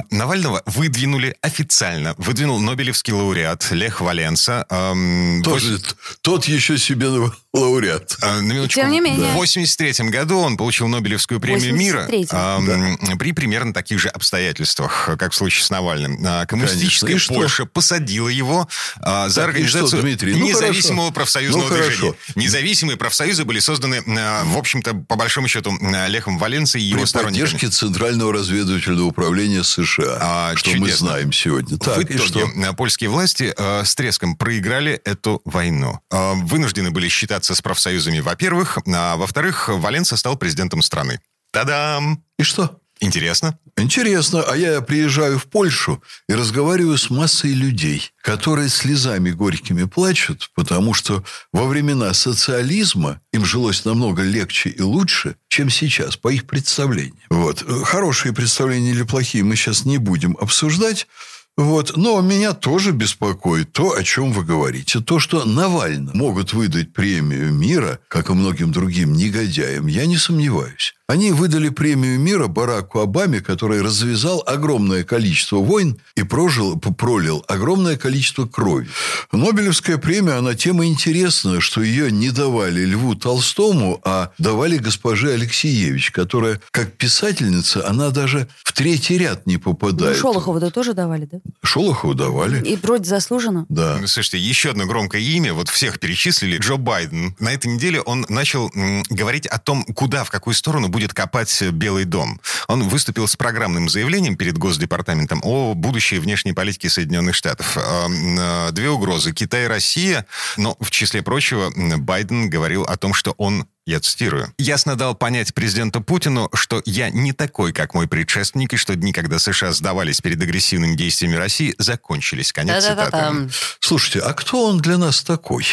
Навального 0.09 0.63
выдвинули 0.65 1.35
официально. 1.41 2.15
Выдвинул 2.17 2.59
Нобелевский 2.59 3.13
лауреат 3.13 3.71
Лех 3.71 4.01
Валенса. 4.01 4.65
Ам, 4.69 5.41
Тоже 5.43 5.79
тот 6.21 6.45
еще 6.45 6.77
себе 6.77 7.09
лауреат. 7.53 8.17
А, 8.21 8.41
на 8.41 8.51
минуточку. 8.53 8.81
Тем 8.81 8.91
не 8.91 8.99
менее. 8.99 9.31
В 9.31 9.35
83 9.35 10.09
году 10.09 10.39
он 10.39 10.57
получил 10.57 10.87
Нобелевскую 10.87 11.39
премию 11.39 11.75
мира 11.75 12.07
83-м. 12.09 12.97
ам, 13.11 13.17
при 13.19 13.31
примерно 13.31 13.73
таких 13.73 13.99
же 13.99 14.09
обстоятельствах, 14.09 15.09
как 15.19 15.31
в 15.33 15.35
случае 15.35 15.63
с 15.65 15.69
Навальным. 15.69 16.17
А, 16.25 16.45
Коммунистическая 16.47 17.07
Конечно. 17.07 17.25
Что? 17.25 17.33
Польша 17.35 17.65
посадила 17.65 18.27
его 18.29 18.67
а, 19.01 19.29
за 19.29 19.41
Так, 19.41 19.49
организацию 19.51 19.87
что, 19.87 20.01
Дмитрий? 20.01 20.35
Ну, 20.35 20.47
независимого 20.47 21.07
хорошо. 21.07 21.13
профсоюзного 21.13 21.63
Ну, 21.63 21.69
хорошо. 21.69 21.89
движения. 21.89 22.15
Независимые 22.35 22.97
профсоюзы 22.97 23.45
были 23.45 23.59
созданы, 23.59 24.01
а, 24.17 24.43
в 24.45 24.57
общем-то, 24.57 24.93
по 25.07 25.15
большому 25.15 25.47
счету, 25.47 25.73
а, 25.79 26.07
Лехом 26.07 26.39
Валенцией 26.39 26.83
и 26.85 26.89
его 26.89 27.01
При 27.01 27.05
сторонниками. 27.07 27.45
поддержке 27.51 27.69
Центрального 27.69 28.33
разведывательного 28.33 29.05
управления 29.05 29.63
США, 29.63 30.17
А, 30.19 30.55
что 30.55 30.71
мы 30.71 30.77
чудесно. 30.87 31.07
знаем 31.07 31.31
сегодня. 31.31 31.77
Так, 31.77 31.97
в 31.97 32.01
итоге 32.03 32.17
что? 32.19 32.39
э, 32.39 32.73
польские 32.73 33.09
власти 33.11 33.53
э, 33.55 33.83
с 33.85 33.93
треском 33.93 34.35
проиграли 34.35 34.93
эту 35.05 35.41
войну. 35.45 35.99
Э, 36.11 36.33
вынуждены 36.35 36.89
были 36.91 37.09
считаться 37.09 37.42
с 37.43 37.61
профсоюзами, 37.61 38.19
во-первых, 38.19 38.79
а 38.87 39.15
во-вторых, 39.15 39.69
Валенса 39.69 40.17
стал 40.17 40.37
президентом 40.37 40.81
страны. 40.81 41.19
Та-дам! 41.51 42.23
И 42.39 42.43
что? 42.43 42.79
Интересно. 42.99 43.59
Интересно, 43.75 44.43
а 44.43 44.55
я 44.55 44.79
приезжаю 44.81 45.37
в 45.37 45.47
Польшу 45.47 46.01
и 46.29 46.33
разговариваю 46.33 46.97
с 46.97 47.09
массой 47.09 47.51
людей, 47.51 48.11
которые 48.21 48.69
слезами 48.69 49.31
горькими 49.31 49.83
плачут, 49.83 50.49
потому 50.55 50.93
что 50.93 51.23
во 51.51 51.65
времена 51.65 52.13
социализма 52.13 53.19
им 53.33 53.43
жилось 53.43 53.83
намного 53.83 54.21
легче 54.21 54.69
и 54.69 54.81
лучше, 54.81 55.35
чем 55.49 55.69
сейчас, 55.69 56.15
по 56.15 56.29
их 56.29 56.47
представлениям. 56.47 57.17
Вот. 57.29 57.65
Хорошие 57.83 58.33
представления 58.33 58.91
или 58.91 59.03
плохие 59.03 59.43
мы 59.43 59.57
сейчас 59.57 59.85
не 59.85 59.97
будем 59.97 60.37
обсуждать. 60.39 61.07
Вот. 61.55 61.95
Но 61.97 62.21
меня 62.21 62.53
тоже 62.53 62.91
беспокоит 62.91 63.71
то, 63.73 63.95
о 63.95 64.03
чем 64.03 64.31
вы 64.31 64.43
говорите. 64.43 64.99
То, 65.01 65.19
что 65.19 65.45
Навальному 65.45 66.15
могут 66.15 66.53
выдать 66.53 66.93
премию 66.93 67.53
мира, 67.53 67.99
как 68.07 68.29
и 68.29 68.33
многим 68.33 68.71
другим 68.71 69.13
негодяям, 69.13 69.87
я 69.87 70.05
не 70.05 70.17
сомневаюсь. 70.17 70.95
Они 71.05 71.33
выдали 71.33 71.67
премию 71.67 72.17
мира 72.17 72.47
Бараку 72.47 72.99
Обаме, 72.99 73.41
который 73.41 73.81
развязал 73.81 74.41
огромное 74.47 75.03
количество 75.03 75.57
войн 75.57 75.97
и 76.15 76.23
прожил, 76.23 76.79
пролил 76.79 77.43
огромное 77.49 77.97
количество 77.97 78.45
крови. 78.45 78.87
Нобелевская 79.33 79.97
премия, 79.97 80.33
она 80.37 80.53
тем 80.55 80.81
и 80.81 80.87
интересна, 80.87 81.59
что 81.59 81.81
ее 81.81 82.09
не 82.09 82.29
давали 82.31 82.85
Льву 82.85 83.15
Толстому, 83.15 83.99
а 84.05 84.31
давали 84.37 84.77
госпоже 84.77 85.33
Алексеевич, 85.33 86.11
которая, 86.11 86.61
как 86.71 86.93
писательница, 86.93 87.85
она 87.85 88.09
даже 88.09 88.47
в 88.63 88.71
третий 88.71 89.17
ряд 89.17 89.45
не 89.45 89.55
Ну, 89.55 89.59
попадает. 89.59 90.17
Шолохову-то 90.17 90.71
тоже 90.71 90.93
давали, 90.93 91.27
да? 91.29 91.39
Шолохову 91.63 92.13
давали. 92.13 92.63
И 92.65 92.77
вроде 92.77 93.09
заслуженно. 93.09 93.65
Да. 93.67 93.97
Ну, 93.99 94.07
Слушайте, 94.07 94.37
еще 94.39 94.69
одно 94.69 94.85
громкое 94.85 95.21
имя, 95.21 95.53
вот 95.53 95.67
всех 95.67 95.99
перечислили, 95.99 96.59
Джо 96.59 96.77
Байден. 96.77 97.35
На 97.39 97.51
этой 97.53 97.67
неделе 97.73 97.99
он 97.99 98.25
начал 98.29 98.71
м, 98.73 99.03
говорить 99.09 99.47
о 99.47 99.57
том, 99.57 99.83
куда, 99.83 100.23
в 100.23 100.29
какую 100.31 100.53
сторону 100.53 100.92
будет 100.93 101.13
копать 101.13 101.61
Белый 101.71 102.05
дом. 102.05 102.39
Он 102.67 102.87
выступил 102.87 103.27
с 103.27 103.35
программным 103.35 103.89
заявлением 103.89 104.37
перед 104.37 104.57
Госдепартаментом 104.57 105.41
о 105.43 105.73
будущей 105.73 106.19
внешней 106.19 106.53
политике 106.53 106.87
Соединенных 106.87 107.35
Штатов. 107.35 107.75
Э, 107.75 108.07
э, 108.07 108.71
Две 108.71 108.89
угрозы– 108.89 109.33
Китай 109.33 109.65
и 109.65 109.67
Россия. 109.67 110.25
Но, 110.55 110.77
в 110.79 110.91
числе 110.91 111.23
прочего, 111.23 111.73
Байден 111.97 112.49
говорил 112.49 112.83
о 112.83 112.95
том, 112.95 113.13
что 113.13 113.31
он 113.37 113.65
я 113.85 113.99
цитирую. 113.99 114.53
«Ясно 114.57 114.95
дал 114.95 115.13
понять 115.13 115.53
президенту 115.53 115.99
Путину, 115.99 116.49
что 116.53 116.81
я 116.85 117.09
не 117.09 117.33
такой, 117.33 117.73
как 117.73 117.93
мой 117.93 118.07
предшественник, 118.07 118.73
и 118.73 118.77
что 118.77 118.95
дни, 118.95 119.11
когда 119.11 119.39
США 119.39 119.73
сдавались 119.73 120.21
перед 120.21 120.41
агрессивными 120.41 120.95
действиями 120.95 121.35
России, 121.35 121.75
закончились». 121.77 122.53
Конец 122.53 122.85
цитаты. 122.85 123.49
Слушайте, 123.81 124.19
а 124.19 124.33
кто 124.33 124.67
он 124.67 124.79
для 124.79 124.97
нас 124.97 125.23
такой? 125.23 125.65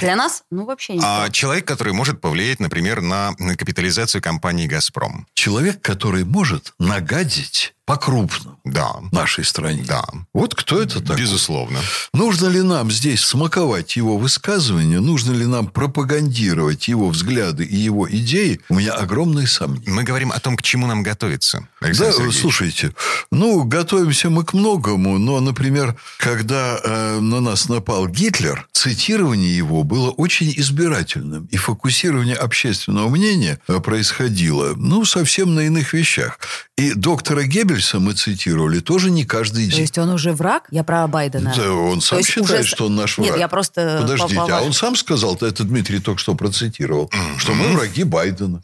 Для 0.00 0.16
нас? 0.16 0.44
Ну, 0.50 0.64
вообще 0.64 0.94
не 0.94 1.00
А 1.02 1.28
человек, 1.30 1.66
который 1.66 1.92
может 1.92 2.20
повлиять, 2.20 2.60
например, 2.60 3.00
на 3.00 3.34
на 3.38 3.56
капитализацию 3.56 4.22
компании 4.22 4.66
«Газпром». 4.66 5.26
Человек, 5.34 5.80
который 5.82 6.24
может 6.24 6.72
нагадить 6.78 7.74
по-крупному 7.86 8.58
Да. 8.64 8.94
нашей 9.12 9.44
стране. 9.44 9.84
Да. 9.86 10.04
Вот 10.32 10.54
кто 10.54 10.80
это 10.80 11.00
такой? 11.00 11.20
Безусловно. 11.20 11.78
Нужно 12.14 12.46
ли 12.46 12.62
нам 12.62 12.90
здесь 12.90 13.20
смаковать 13.20 13.96
его 13.96 14.16
высказывания? 14.16 15.00
Нужно 15.00 15.32
ли 15.32 15.44
нам 15.46 15.66
пропагандировать 15.66 16.88
его 16.88 17.10
взгляды 17.10 17.64
и 17.64 17.76
его 17.76 18.08
идеи? 18.10 18.60
У 18.70 18.76
меня 18.76 18.94
огромные 18.94 19.46
сомнения. 19.46 19.90
Мы 19.90 20.02
говорим 20.02 20.32
о 20.32 20.40
том, 20.40 20.56
к 20.56 20.62
чему 20.62 20.86
нам 20.86 21.02
готовиться. 21.02 21.68
Да, 21.80 21.88
Александр 21.88 22.12
Сергеевич. 22.14 22.40
слушайте, 22.40 22.94
ну, 23.30 23.62
готовимся 23.64 24.30
мы 24.30 24.44
к 24.44 24.54
многому, 24.54 25.18
но, 25.18 25.40
например, 25.40 25.94
когда 26.18 26.80
э, 26.82 27.18
на 27.20 27.40
нас 27.40 27.68
напал 27.68 28.08
Гитлер, 28.08 28.66
цитирование 28.72 29.54
его 29.54 29.82
было 29.82 30.10
очень 30.10 30.52
избирательным, 30.56 31.46
и 31.50 31.56
фокусирование 31.56 32.36
общественного 32.36 33.08
мнения 33.10 33.58
э, 33.68 33.78
происходило, 33.80 34.72
ну, 34.76 35.04
совсем 35.04 35.54
на 35.54 35.60
иных 35.66 35.92
вещах. 35.92 36.38
И 36.76 36.92
доктора 36.94 37.42
Геббельса 37.44 37.73
мы 37.94 38.12
цитировали 38.14 38.80
тоже 38.80 39.10
не 39.10 39.24
каждый 39.24 39.64
То 39.66 39.72
день. 39.72 39.80
есть 39.80 39.98
он 39.98 40.10
уже 40.10 40.32
враг? 40.32 40.64
Я 40.70 40.84
про 40.84 41.06
Байдена. 41.06 41.52
Да, 41.56 41.72
он 41.72 42.00
То 42.00 42.06
сам 42.06 42.18
есть 42.18 42.30
считает, 42.30 42.60
уже- 42.64 42.68
что 42.74 42.86
он 42.86 42.96
наш 42.96 43.18
Нет, 43.18 43.28
враг. 43.30 43.40
я 43.40 43.48
просто... 43.48 43.98
Подождите, 44.02 44.34
по- 44.36 44.46
по- 44.46 44.58
а 44.58 44.62
он 44.62 44.72
сам 44.72 44.96
сказал, 44.96 45.36
это 45.40 45.64
Дмитрий 45.64 45.98
только 45.98 46.20
что 46.20 46.34
процитировал, 46.34 47.10
что 47.38 47.54
мы 47.54 47.68
враги 47.68 48.04
Байдена. 48.04 48.60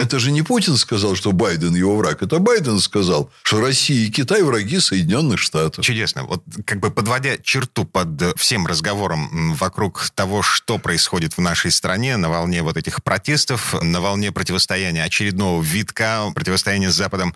Это 0.00 0.18
же 0.18 0.32
не 0.32 0.42
Путин 0.42 0.76
сказал, 0.76 1.14
что 1.14 1.32
Байден 1.32 1.74
его 1.74 1.96
враг. 1.96 2.22
Это 2.22 2.38
Байден 2.38 2.80
сказал, 2.80 3.30
что 3.42 3.60
Россия 3.60 4.06
и 4.06 4.10
Китай 4.10 4.42
враги 4.42 4.80
Соединенных 4.80 5.38
Штатов. 5.38 5.84
Чудесно. 5.84 6.24
Вот 6.24 6.42
как 6.66 6.80
бы 6.80 6.90
подводя 6.90 7.36
черту 7.38 7.84
под 7.84 8.20
э, 8.20 8.32
всем 8.36 8.66
разговором 8.66 9.54
вокруг 9.54 10.10
того, 10.14 10.42
что 10.42 10.78
происходит 10.78 11.34
в 11.36 11.40
нашей 11.40 11.70
стране 11.70 12.16
на 12.16 12.28
волне 12.28 12.62
вот 12.62 12.76
этих 12.76 13.02
протестов, 13.04 13.74
на 13.82 14.00
волне 14.00 14.32
противостояния 14.32 15.04
очередного 15.04 15.62
витка, 15.62 16.30
противостояния 16.34 16.90
с 16.90 16.94
Западом, 16.96 17.34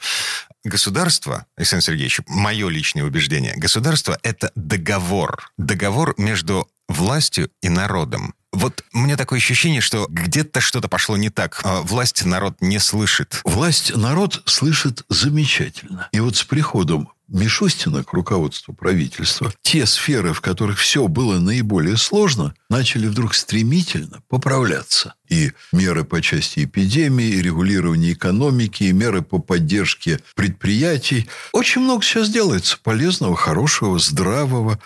государство, 0.65 1.47
Александр 1.57 1.85
Сергеевич, 1.85 2.21
мое 2.27 2.69
личное 2.69 3.05
убеждение, 3.05 3.55
государство– 3.57 4.19
это 4.23 4.53
договор. 4.55 5.51
Договор 5.57 6.15
между 6.19 6.69
властью 6.89 7.51
и 7.63 7.69
народом. 7.69 8.35
Вот 8.53 8.83
мне 8.93 9.17
такое 9.17 9.39
ощущение, 9.39 9.81
что 9.81 10.07
где-то 10.09 10.61
что-то 10.61 10.89
пошло 10.89 11.17
не 11.17 11.29
так. 11.29 11.61
А 11.65 11.83
Власть 11.83 12.25
народ 12.25 12.57
не 12.61 12.79
слышит. 12.79 13.41
Власть 13.45 13.95
народ 13.95 14.43
слышит 14.47 15.05
замечательно. 15.09 16.09
И 16.13 16.21
вот 16.21 16.37
с 16.37 16.45
приходом 16.45 17.13
Мишустина 17.29 18.03
к 18.05 18.15
руководству 18.15 18.73
правительства, 18.73 19.53
те 19.61 19.85
сферы, 19.85 20.33
в 20.33 20.41
которых 20.41 20.79
все 20.79 21.09
было 21.09 21.39
наиболее 21.39 21.99
сложно, 21.99 22.55
начали 22.71 23.07
вдруг 23.07 23.35
стремительно 23.35 24.23
поправляться. 24.29 25.15
И 25.29 25.53
меры 25.71 26.05
по 26.05 26.23
части 26.23 26.65
эпидемии, 26.65 27.27
и 27.27 27.43
регулирования 27.43 28.13
экономики, 28.13 28.85
и 28.85 28.93
меры 28.93 29.21
по 29.21 29.41
поддержке 29.41 30.21
предприятий. 30.35 31.29
Очень 31.53 31.83
много 31.83 32.03
сейчас 32.03 32.31
делается 32.31 32.79
полезного, 32.83 33.37
хорошего, 33.37 33.99
здравого. 33.99 34.81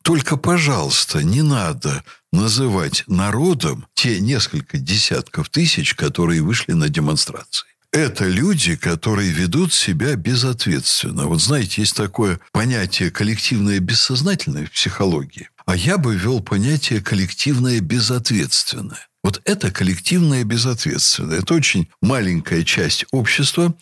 Только, 0.00 0.38
пожалуйста, 0.38 1.22
не 1.22 1.42
надо 1.42 2.02
называть 2.32 3.04
народом 3.06 3.86
те 3.92 4.20
несколько 4.20 4.78
десятков 4.78 5.50
тысяч, 5.50 5.94
которые 5.94 6.40
вышли 6.40 6.72
на 6.72 6.88
демонстрации. 6.88 7.73
Это 7.94 8.26
люди, 8.26 8.74
которые 8.74 9.30
ведут 9.30 9.72
себя 9.72 10.16
безответственно. 10.16 11.26
Вот 11.28 11.40
знаете, 11.40 11.82
есть 11.82 11.94
такое 11.94 12.40
понятие 12.50 13.12
коллективное 13.12 13.78
бессознательное 13.78 14.66
в 14.66 14.72
психологии. 14.72 15.48
А 15.64 15.76
я 15.76 15.96
бы 15.96 16.16
ввел 16.16 16.40
понятие 16.40 17.00
коллективное 17.00 17.78
безответственное. 17.78 19.06
Вот 19.22 19.40
это 19.44 19.70
коллективное 19.70 20.42
безответственное. 20.42 21.38
Это 21.38 21.54
очень 21.54 21.88
маленькая 22.02 22.64
часть 22.64 23.06
общества, 23.12 23.72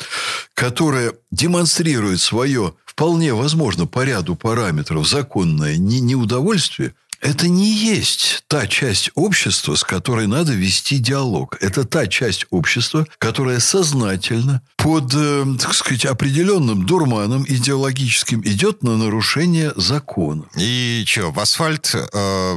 которая 0.52 1.14
демонстрирует 1.30 2.20
свое 2.20 2.74
вполне 2.84 3.32
возможно 3.32 3.86
по 3.86 4.04
ряду 4.04 4.36
параметров 4.36 5.08
законное 5.08 5.78
не, 5.78 6.00
неудовольствие, 6.00 6.94
это 7.22 7.48
не 7.48 7.72
есть 7.72 8.44
та 8.48 8.66
часть 8.66 9.10
общества, 9.14 9.76
с 9.76 9.84
которой 9.84 10.26
надо 10.26 10.52
вести 10.52 10.98
диалог. 10.98 11.56
Это 11.60 11.84
та 11.84 12.08
часть 12.08 12.46
общества, 12.50 13.06
которая 13.18 13.60
сознательно 13.60 14.60
под, 14.76 15.14
э, 15.14 15.44
так 15.60 15.72
сказать, 15.74 16.04
определенным 16.04 16.84
дурманом 16.84 17.44
идеологическим 17.48 18.42
идет 18.44 18.82
на 18.82 18.96
нарушение 18.96 19.72
закона. 19.76 20.44
И 20.56 21.04
что, 21.06 21.30
в 21.30 21.38
асфальт 21.38 21.94
э, 21.94 22.56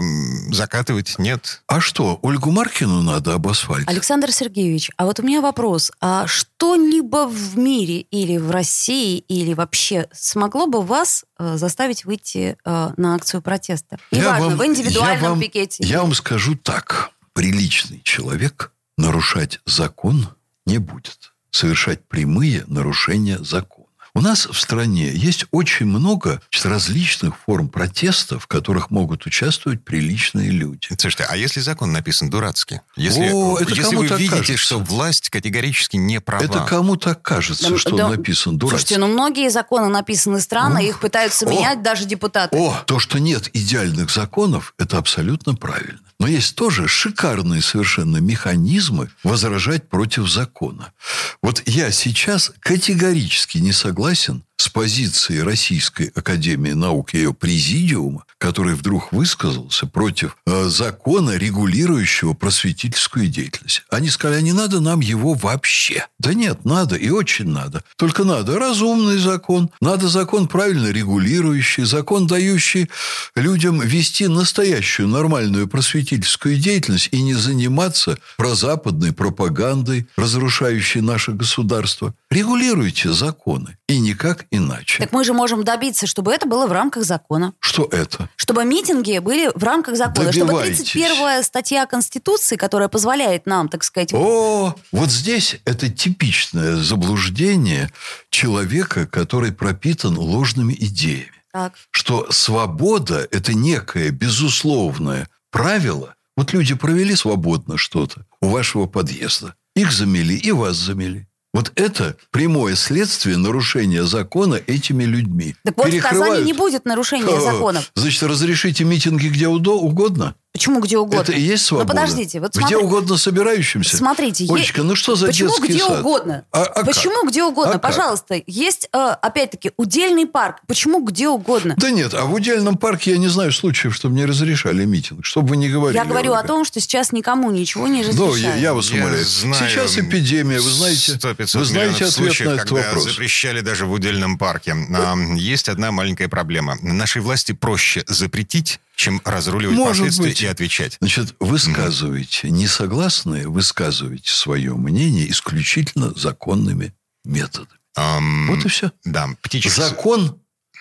закатывать 0.49 1.19
нет? 1.19 1.61
А 1.67 1.79
что, 1.79 2.17
Ольгу 2.23 2.49
Маркину 2.49 3.03
надо 3.03 3.35
об 3.35 3.47
асфальте? 3.47 3.87
Александр 3.87 4.31
Сергеевич, 4.31 4.89
а 4.97 5.05
вот 5.05 5.19
у 5.19 5.23
меня 5.23 5.41
вопрос. 5.41 5.91
А 6.01 6.25
что-либо 6.25 7.27
в 7.27 7.55
мире 7.57 8.01
или 8.09 8.37
в 8.37 8.49
России, 8.49 9.19
или 9.19 9.53
вообще 9.53 10.07
смогло 10.11 10.65
бы 10.65 10.81
вас 10.81 11.25
э, 11.37 11.57
заставить 11.57 12.05
выйти 12.05 12.57
э, 12.65 12.89
на 12.97 13.13
акцию 13.13 13.43
протеста? 13.43 13.99
Неважно, 14.09 14.54
в 14.57 14.65
индивидуальном 14.65 15.23
я 15.23 15.29
вам, 15.29 15.39
пикете. 15.39 15.83
Я 15.83 16.01
вам 16.01 16.13
скажу 16.13 16.55
так. 16.55 17.11
Приличный 17.33 18.01
человек 18.03 18.71
нарушать 18.97 19.59
закон 19.65 20.29
не 20.65 20.77
будет. 20.77 21.33
Совершать 21.51 22.07
прямые 22.07 22.63
нарушения 22.67 23.37
закона. 23.39 23.74
У 24.15 24.21
нас 24.21 24.47
в 24.47 24.57
стране 24.57 25.11
есть 25.13 25.45
очень 25.51 25.87
много 25.87 26.41
различных 26.63 27.35
форм 27.45 27.67
протеста, 27.67 28.39
в 28.39 28.47
которых 28.47 28.89
могут 28.89 29.25
участвовать 29.25 29.83
приличные 29.83 30.51
люди. 30.51 30.87
Слушайте, 30.97 31.25
а 31.29 31.35
если 31.35 31.59
закон 31.59 31.91
написан 31.91 32.29
дурацки? 32.29 32.81
Если, 32.95 33.29
О, 33.31 33.59
это 33.59 33.73
если 33.73 33.95
вы 33.95 34.07
видите, 34.07 34.29
кажется. 34.29 34.57
что 34.57 34.79
власть 34.79 35.29
категорически 35.29 35.97
не 35.97 36.21
права. 36.21 36.43
Это 36.43 36.61
кому 36.61 36.95
так 36.95 37.21
кажется, 37.21 37.71
Да, 37.71 37.77
что 37.77 37.95
да, 37.97 38.05
он 38.05 38.15
написан 38.15 38.57
дурацки. 38.57 38.87
Слушайте, 38.87 38.97
ну 38.99 39.07
многие 39.07 39.49
законы 39.49 39.89
написаны 39.89 40.39
странно, 40.39 40.79
их 40.79 41.01
пытаются 41.01 41.45
О! 41.45 41.49
менять 41.49 41.83
даже 41.83 42.05
депутаты. 42.05 42.57
О, 42.57 42.73
то, 42.87 42.99
что 42.99 43.19
нет 43.19 43.49
идеальных 43.53 44.09
законов, 44.09 44.73
это 44.77 44.97
абсолютно 44.97 45.55
правильно. 45.55 45.99
Но 46.19 46.27
есть 46.27 46.55
тоже 46.55 46.87
шикарные 46.87 47.61
совершенно 47.61 48.17
механизмы 48.17 49.09
возражать 49.23 49.89
против 49.89 50.29
закона. 50.29 50.93
Вот 51.41 51.61
я 51.65 51.91
сейчас 51.91 52.53
категорически 52.61 53.57
не 53.57 53.73
согласен 53.73 54.04
согласен, 54.05 54.43
с 54.57 54.69
позицией 54.69 55.41
Российской 55.41 56.11
Академии 56.15 56.71
Наук 56.71 57.13
и 57.13 57.17
ее 57.17 57.33
президиума, 57.33 58.25
который 58.37 58.75
вдруг 58.75 59.11
высказался 59.11 59.85
против 59.85 60.37
э, 60.45 60.69
закона, 60.69 61.37
регулирующего 61.37 62.33
просветительскую 62.33 63.27
деятельность. 63.27 63.83
Они 63.89 64.09
сказали, 64.09 64.39
а 64.39 64.41
не 64.41 64.53
надо 64.53 64.79
нам 64.79 65.01
его 65.01 65.33
вообще. 65.33 66.07
Да 66.19 66.33
нет, 66.33 66.65
надо 66.65 66.95
и 66.95 67.09
очень 67.09 67.49
надо. 67.49 67.83
Только 67.97 68.23
надо 68.23 68.57
разумный 68.57 69.17
закон, 69.17 69.69
надо 69.81 70.07
закон 70.07 70.47
правильно 70.47 70.87
регулирующий, 70.91 71.83
закон, 71.83 72.27
дающий 72.27 72.89
людям 73.35 73.81
вести 73.81 74.27
настоящую 74.27 75.09
нормальную 75.09 75.67
просветительскую 75.67 76.57
деятельность 76.57 77.09
и 77.11 77.21
не 77.21 77.33
заниматься 77.33 78.17
прозападной 78.37 79.11
пропагандой, 79.11 80.07
разрушающей 80.15 81.01
наше 81.01 81.31
государство. 81.31 82.13
Регулируйте 82.29 83.11
законы. 83.11 83.77
И 83.87 83.99
никак 83.99 84.44
иначе. 84.51 85.03
Так 85.03 85.11
мы 85.11 85.23
же 85.23 85.33
можем 85.33 85.63
добиться, 85.63 86.07
чтобы 86.07 86.33
это 86.33 86.47
было 86.47 86.67
в 86.67 86.71
рамках 86.71 87.03
закона. 87.03 87.53
Что 87.59 87.87
это? 87.91 88.29
Чтобы 88.35 88.65
митинги 88.65 89.17
были 89.19 89.51
в 89.53 89.63
рамках 89.63 89.97
закона. 89.97 90.31
Чтобы 90.31 90.47
Добивайтесь. 90.47 90.91
31 90.91 91.43
статья 91.43 91.85
Конституции, 91.85 92.55
которая 92.55 92.89
позволяет 92.89 93.45
нам, 93.45 93.69
так 93.69 93.83
сказать... 93.83 94.13
О, 94.13 94.75
вот 94.91 95.09
здесь 95.09 95.57
это 95.65 95.89
типичное 95.89 96.75
заблуждение 96.75 97.91
человека, 98.29 99.07
который 99.07 99.51
пропитан 99.51 100.17
ложными 100.17 100.73
идеями. 100.73 101.31
Так. 101.51 101.73
Что 101.91 102.29
свобода– 102.31 103.27
это 103.31 103.53
некое 103.53 104.11
безусловное 104.11 105.29
правило. 105.51 106.15
Вот 106.35 106.51
люди 106.51 106.75
провели 106.75 107.15
свободно 107.15 107.77
что-то 107.77 108.25
у 108.41 108.49
вашего 108.49 108.87
подъезда. 108.87 109.55
Их 109.73 109.91
замели 109.91 110.35
и 110.35 110.51
вас 110.51 110.75
замели. 110.75 111.27
Вот 111.55 111.71
это 111.75 112.17
прямое 112.31 112.75
следствие 112.75 113.37
нарушения 113.37 114.03
закона 114.03 114.55
этими 114.55 115.05
людьми. 115.05 115.55
Так 115.63 115.77
вот 115.77 115.85
в 115.85 115.89
Казани 115.89 116.01
Перекрывают. 116.01 116.45
не 116.45 116.51
будет 116.51 116.83
нарушения 116.83 117.39
законов. 117.39 117.91
Значит, 117.95 118.23
разрешите 118.23 118.83
митинги 118.83 119.29
где 119.29 119.47
угодно? 119.47 120.35
Почему 120.55 120.79
где 120.79 120.97
угодно? 120.97 121.19
Это 121.21 121.33
и 121.33 121.41
есть 121.41 121.65
свобода? 121.65 121.93
Ну 121.93 121.99
подождите, 121.99 122.39
вот 122.39 122.51
Где 122.51 122.59
смотри- 122.61 122.77
угодно 122.77 123.17
собирающимся? 123.17 123.97
Смотрите, 123.97 124.45
е- 124.45 124.53
Олечка, 124.53 124.83
ну 124.83 124.95
что 124.95 125.15
за 125.15 125.27
Почему 125.27 125.49
детский 125.49 125.67
где 125.73 125.79
сад? 125.83 125.99
угодно? 125.99 126.45
А- 126.53 126.63
а 126.63 126.85
Почему 126.85 127.23
как? 127.23 127.29
где 127.31 127.43
угодно? 127.43 127.71
А 127.71 127.73
как? 127.73 127.81
Пожалуйста, 127.81 128.41
есть, 128.47 128.87
э, 128.93 128.97
опять-таки, 129.21 129.71
удельный 129.75 130.25
парк. 130.25 130.59
Почему 130.65 131.03
где 131.03 131.27
угодно? 131.27 131.75
Да 131.77 131.89
нет, 131.91 132.13
а 132.13 132.23
в 132.23 132.33
удельном 132.33 132.77
парке 132.77 133.11
я 133.11 133.17
не 133.17 133.27
знаю 133.27 133.51
случаев, 133.51 133.93
чтобы 133.93 134.15
не 134.15 134.23
разрешали 134.25 134.85
митинг. 134.85 135.25
Чтобы 135.25 135.49
вы 135.49 135.57
не 135.57 135.67
говорили. 135.67 135.97
Я 135.97 136.05
говорю 136.05 136.31
о 136.31 136.43
том, 136.43 136.63
что 136.63 136.79
сейчас 136.79 137.11
никому 137.11 137.51
ничего 137.51 137.89
не 137.89 138.03
разрешают. 138.03 138.29
Ну, 138.31 138.35
я, 138.37 138.55
я 138.55 138.73
вас 138.73 138.89
Я 138.91 139.01
умоляю. 139.03 139.25
знаю 139.25 139.69
Сейчас 139.69 139.97
эпидемия, 139.97 140.61
вы 140.61 140.69
знаете, 140.69 141.11
100-500 141.15 141.57
вы 141.59 141.65
знаете 141.65 141.95
ответ 141.95 142.11
случаев, 142.13 142.47
на 142.47 142.53
этот 142.53 142.69
когда 142.69 142.81
вопрос. 142.87 143.03
запрещали 143.03 143.59
даже 143.59 143.85
в 143.85 143.91
удельном 143.91 144.37
парке. 144.37 144.73
А, 144.93 145.15
есть 145.35 145.67
одна 145.67 145.91
маленькая 145.91 146.29
проблема. 146.29 146.77
Нашей 146.81 147.21
власти 147.21 147.51
проще 147.51 148.05
запретить, 148.07 148.79
чем 148.95 149.21
разруливать 149.25 149.77
Может 149.77 150.07
последствия 150.07 150.25
быть. 150.27 150.41
и 150.41 150.45
отвечать. 150.47 150.97
Значит, 150.99 151.35
высказывайте, 151.39 152.49
несогласные, 152.49 153.47
высказывайте 153.47 154.29
свое 154.31 154.73
мнение 154.75 155.29
исключительно 155.29 156.13
законными 156.15 156.93
методами. 157.23 157.79
Ам, 157.95 158.47
Вот 158.47 158.65
и 158.65 158.69
все. 158.69 158.91
Да, 159.03 159.29
птичек... 159.41 159.71
Закон 159.71 160.39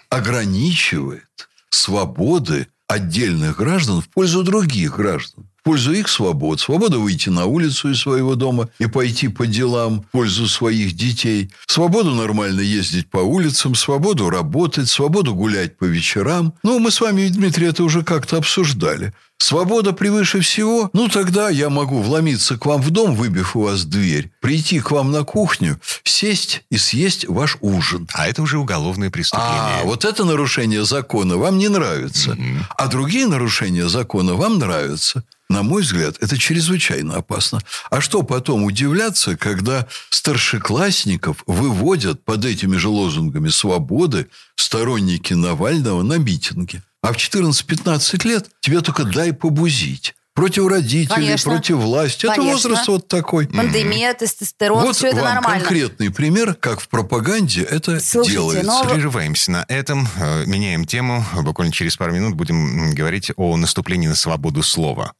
ограничивает 0.09 1.48
свободы 1.70 2.68
отдельных 2.87 3.57
граждан 3.57 4.00
в 4.00 4.09
пользу 4.09 4.42
других 4.42 4.96
граждан. 4.96 5.48
Пользу 5.64 5.92
их 5.92 6.09
свобод. 6.09 6.61
Свобода 6.61 6.98
выйти 6.98 7.31
на 7.31 7.46
улицу 7.46 7.90
из 7.90 8.00
своего 8.00 8.35
дома 8.35 8.68
и 8.79 8.87
пойти 8.87 9.29
по 9.29 9.46
делам 9.46 10.03
в 10.03 10.11
пользу 10.11 10.46
своих 10.46 10.94
детей. 10.94 11.50
Свободу 11.66 12.14
нормально 12.14 12.61
ездить 12.61 13.09
по 13.09 13.18
улицам. 13.18 13.74
Свободу 13.74 14.29
работать. 14.29 14.90
Свободу 14.90 15.35
гулять 15.35 15.79
по 15.79 15.85
вечерам. 15.85 16.53
Ну, 16.62 16.79
мы 16.79 16.90
с 16.90 17.00
вами, 17.00 17.29
Дмитрий, 17.29 17.66
это 17.66 17.83
уже 17.83 18.03
как-то 18.03 18.37
обсуждали. 18.37 19.14
Свобода 19.38 19.92
превыше 19.92 20.40
всего? 20.40 20.90
Ну, 20.92 21.09
тогда 21.09 21.50
я 21.50 21.68
могу 21.68 22.00
вломиться 22.00 22.57
к 22.57 22.66
вам 22.66 22.81
в 22.81 22.90
дом, 22.90 23.14
выбив 23.14 23.57
у 23.57 23.62
вас 23.62 23.85
дверь, 23.85 24.31
прийти 24.40 24.81
к 24.81 24.90
вам 24.90 25.11
на 25.11 25.24
кухню, 25.24 25.81
сесть 26.05 26.62
и 26.70 26.77
съесть 26.77 27.27
ваш 27.29 27.59
ужин. 27.61 28.09
А 28.14 28.29
это 28.29 28.42
уже 28.42 28.59
уголовное 28.59 29.11
преступление. 29.11 29.81
А, 29.83 29.85
вот 29.85 30.05
это 30.05 30.24
нарушение 30.24 30.85
закона 30.85 31.37
вам 31.37 31.59
не 31.59 31.68
нравится. 31.68 32.37
А 32.77 32.87
другие 32.87 33.27
нарушения 33.27 33.88
закона 33.88 34.35
вам 34.35 34.59
нравятся. 34.59 35.24
На 35.55 35.62
мой 35.62 35.83
взгляд, 35.83 36.17
это 36.21 36.37
чрезвычайно 36.37 37.14
опасно. 37.17 37.61
А 37.88 38.01
что 38.01 38.23
потом 38.25 38.64
удивляться, 38.64 39.37
когда 39.37 39.87
старшеклассников 40.11 41.45
выводят 41.47 42.25
под 42.25 42.45
этими 42.45 42.77
же 42.77 42.88
лозунгами 42.88 43.49
свободы 43.51 44.27
сторонники 44.57 45.33
Навального 45.35 46.03
на 46.03 46.14
митинги? 46.19 46.83
А 47.03 47.12
в 47.12 47.17
14-15 47.17 48.27
лет 48.27 48.49
тебе 48.61 48.81
только 48.81 49.05
дай 49.05 49.33
побузить. 49.33 50.14
Против 50.35 50.67
родителей, 50.67 51.07
Конечно. 51.07 51.53
против 51.53 51.77
власти. 51.77 52.27
Это 52.27 52.35
Конечно. 52.35 52.53
возраст 52.71 52.88
вот 52.88 53.07
такой. 53.07 53.47
Пандемия, 53.47 54.12
тестостерон, 54.14 54.83
Вот 54.83 54.97
все 54.97 55.09
это 55.09 55.19
вам 55.23 55.35
нормально. 55.37 55.61
конкретный 55.61 56.11
пример, 56.11 56.55
как 56.55 56.81
в 56.81 56.88
пропаганде 56.88 57.62
это 57.62 58.01
Слушайте, 58.01 58.33
делается. 58.40 58.64
но- 58.67 58.85
Прерываемся 58.93 59.53
на 59.53 59.64
этом, 59.69 60.09
э, 60.17 60.45
меняем 60.47 60.87
тему. 60.87 61.25
Буквально 61.43 61.73
через 61.73 61.97
пару 61.97 62.12
минут 62.12 62.35
будем 62.35 62.93
говорить 62.95 63.31
о 63.37 63.57
наступлении 63.57 64.09
на 64.09 64.17
свободу 64.17 64.64
слова 64.64 65.12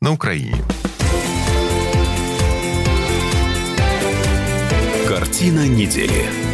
на 0.00 0.12
Украине. 0.12 0.56
Картина 5.06 5.66
недели. 5.66 6.47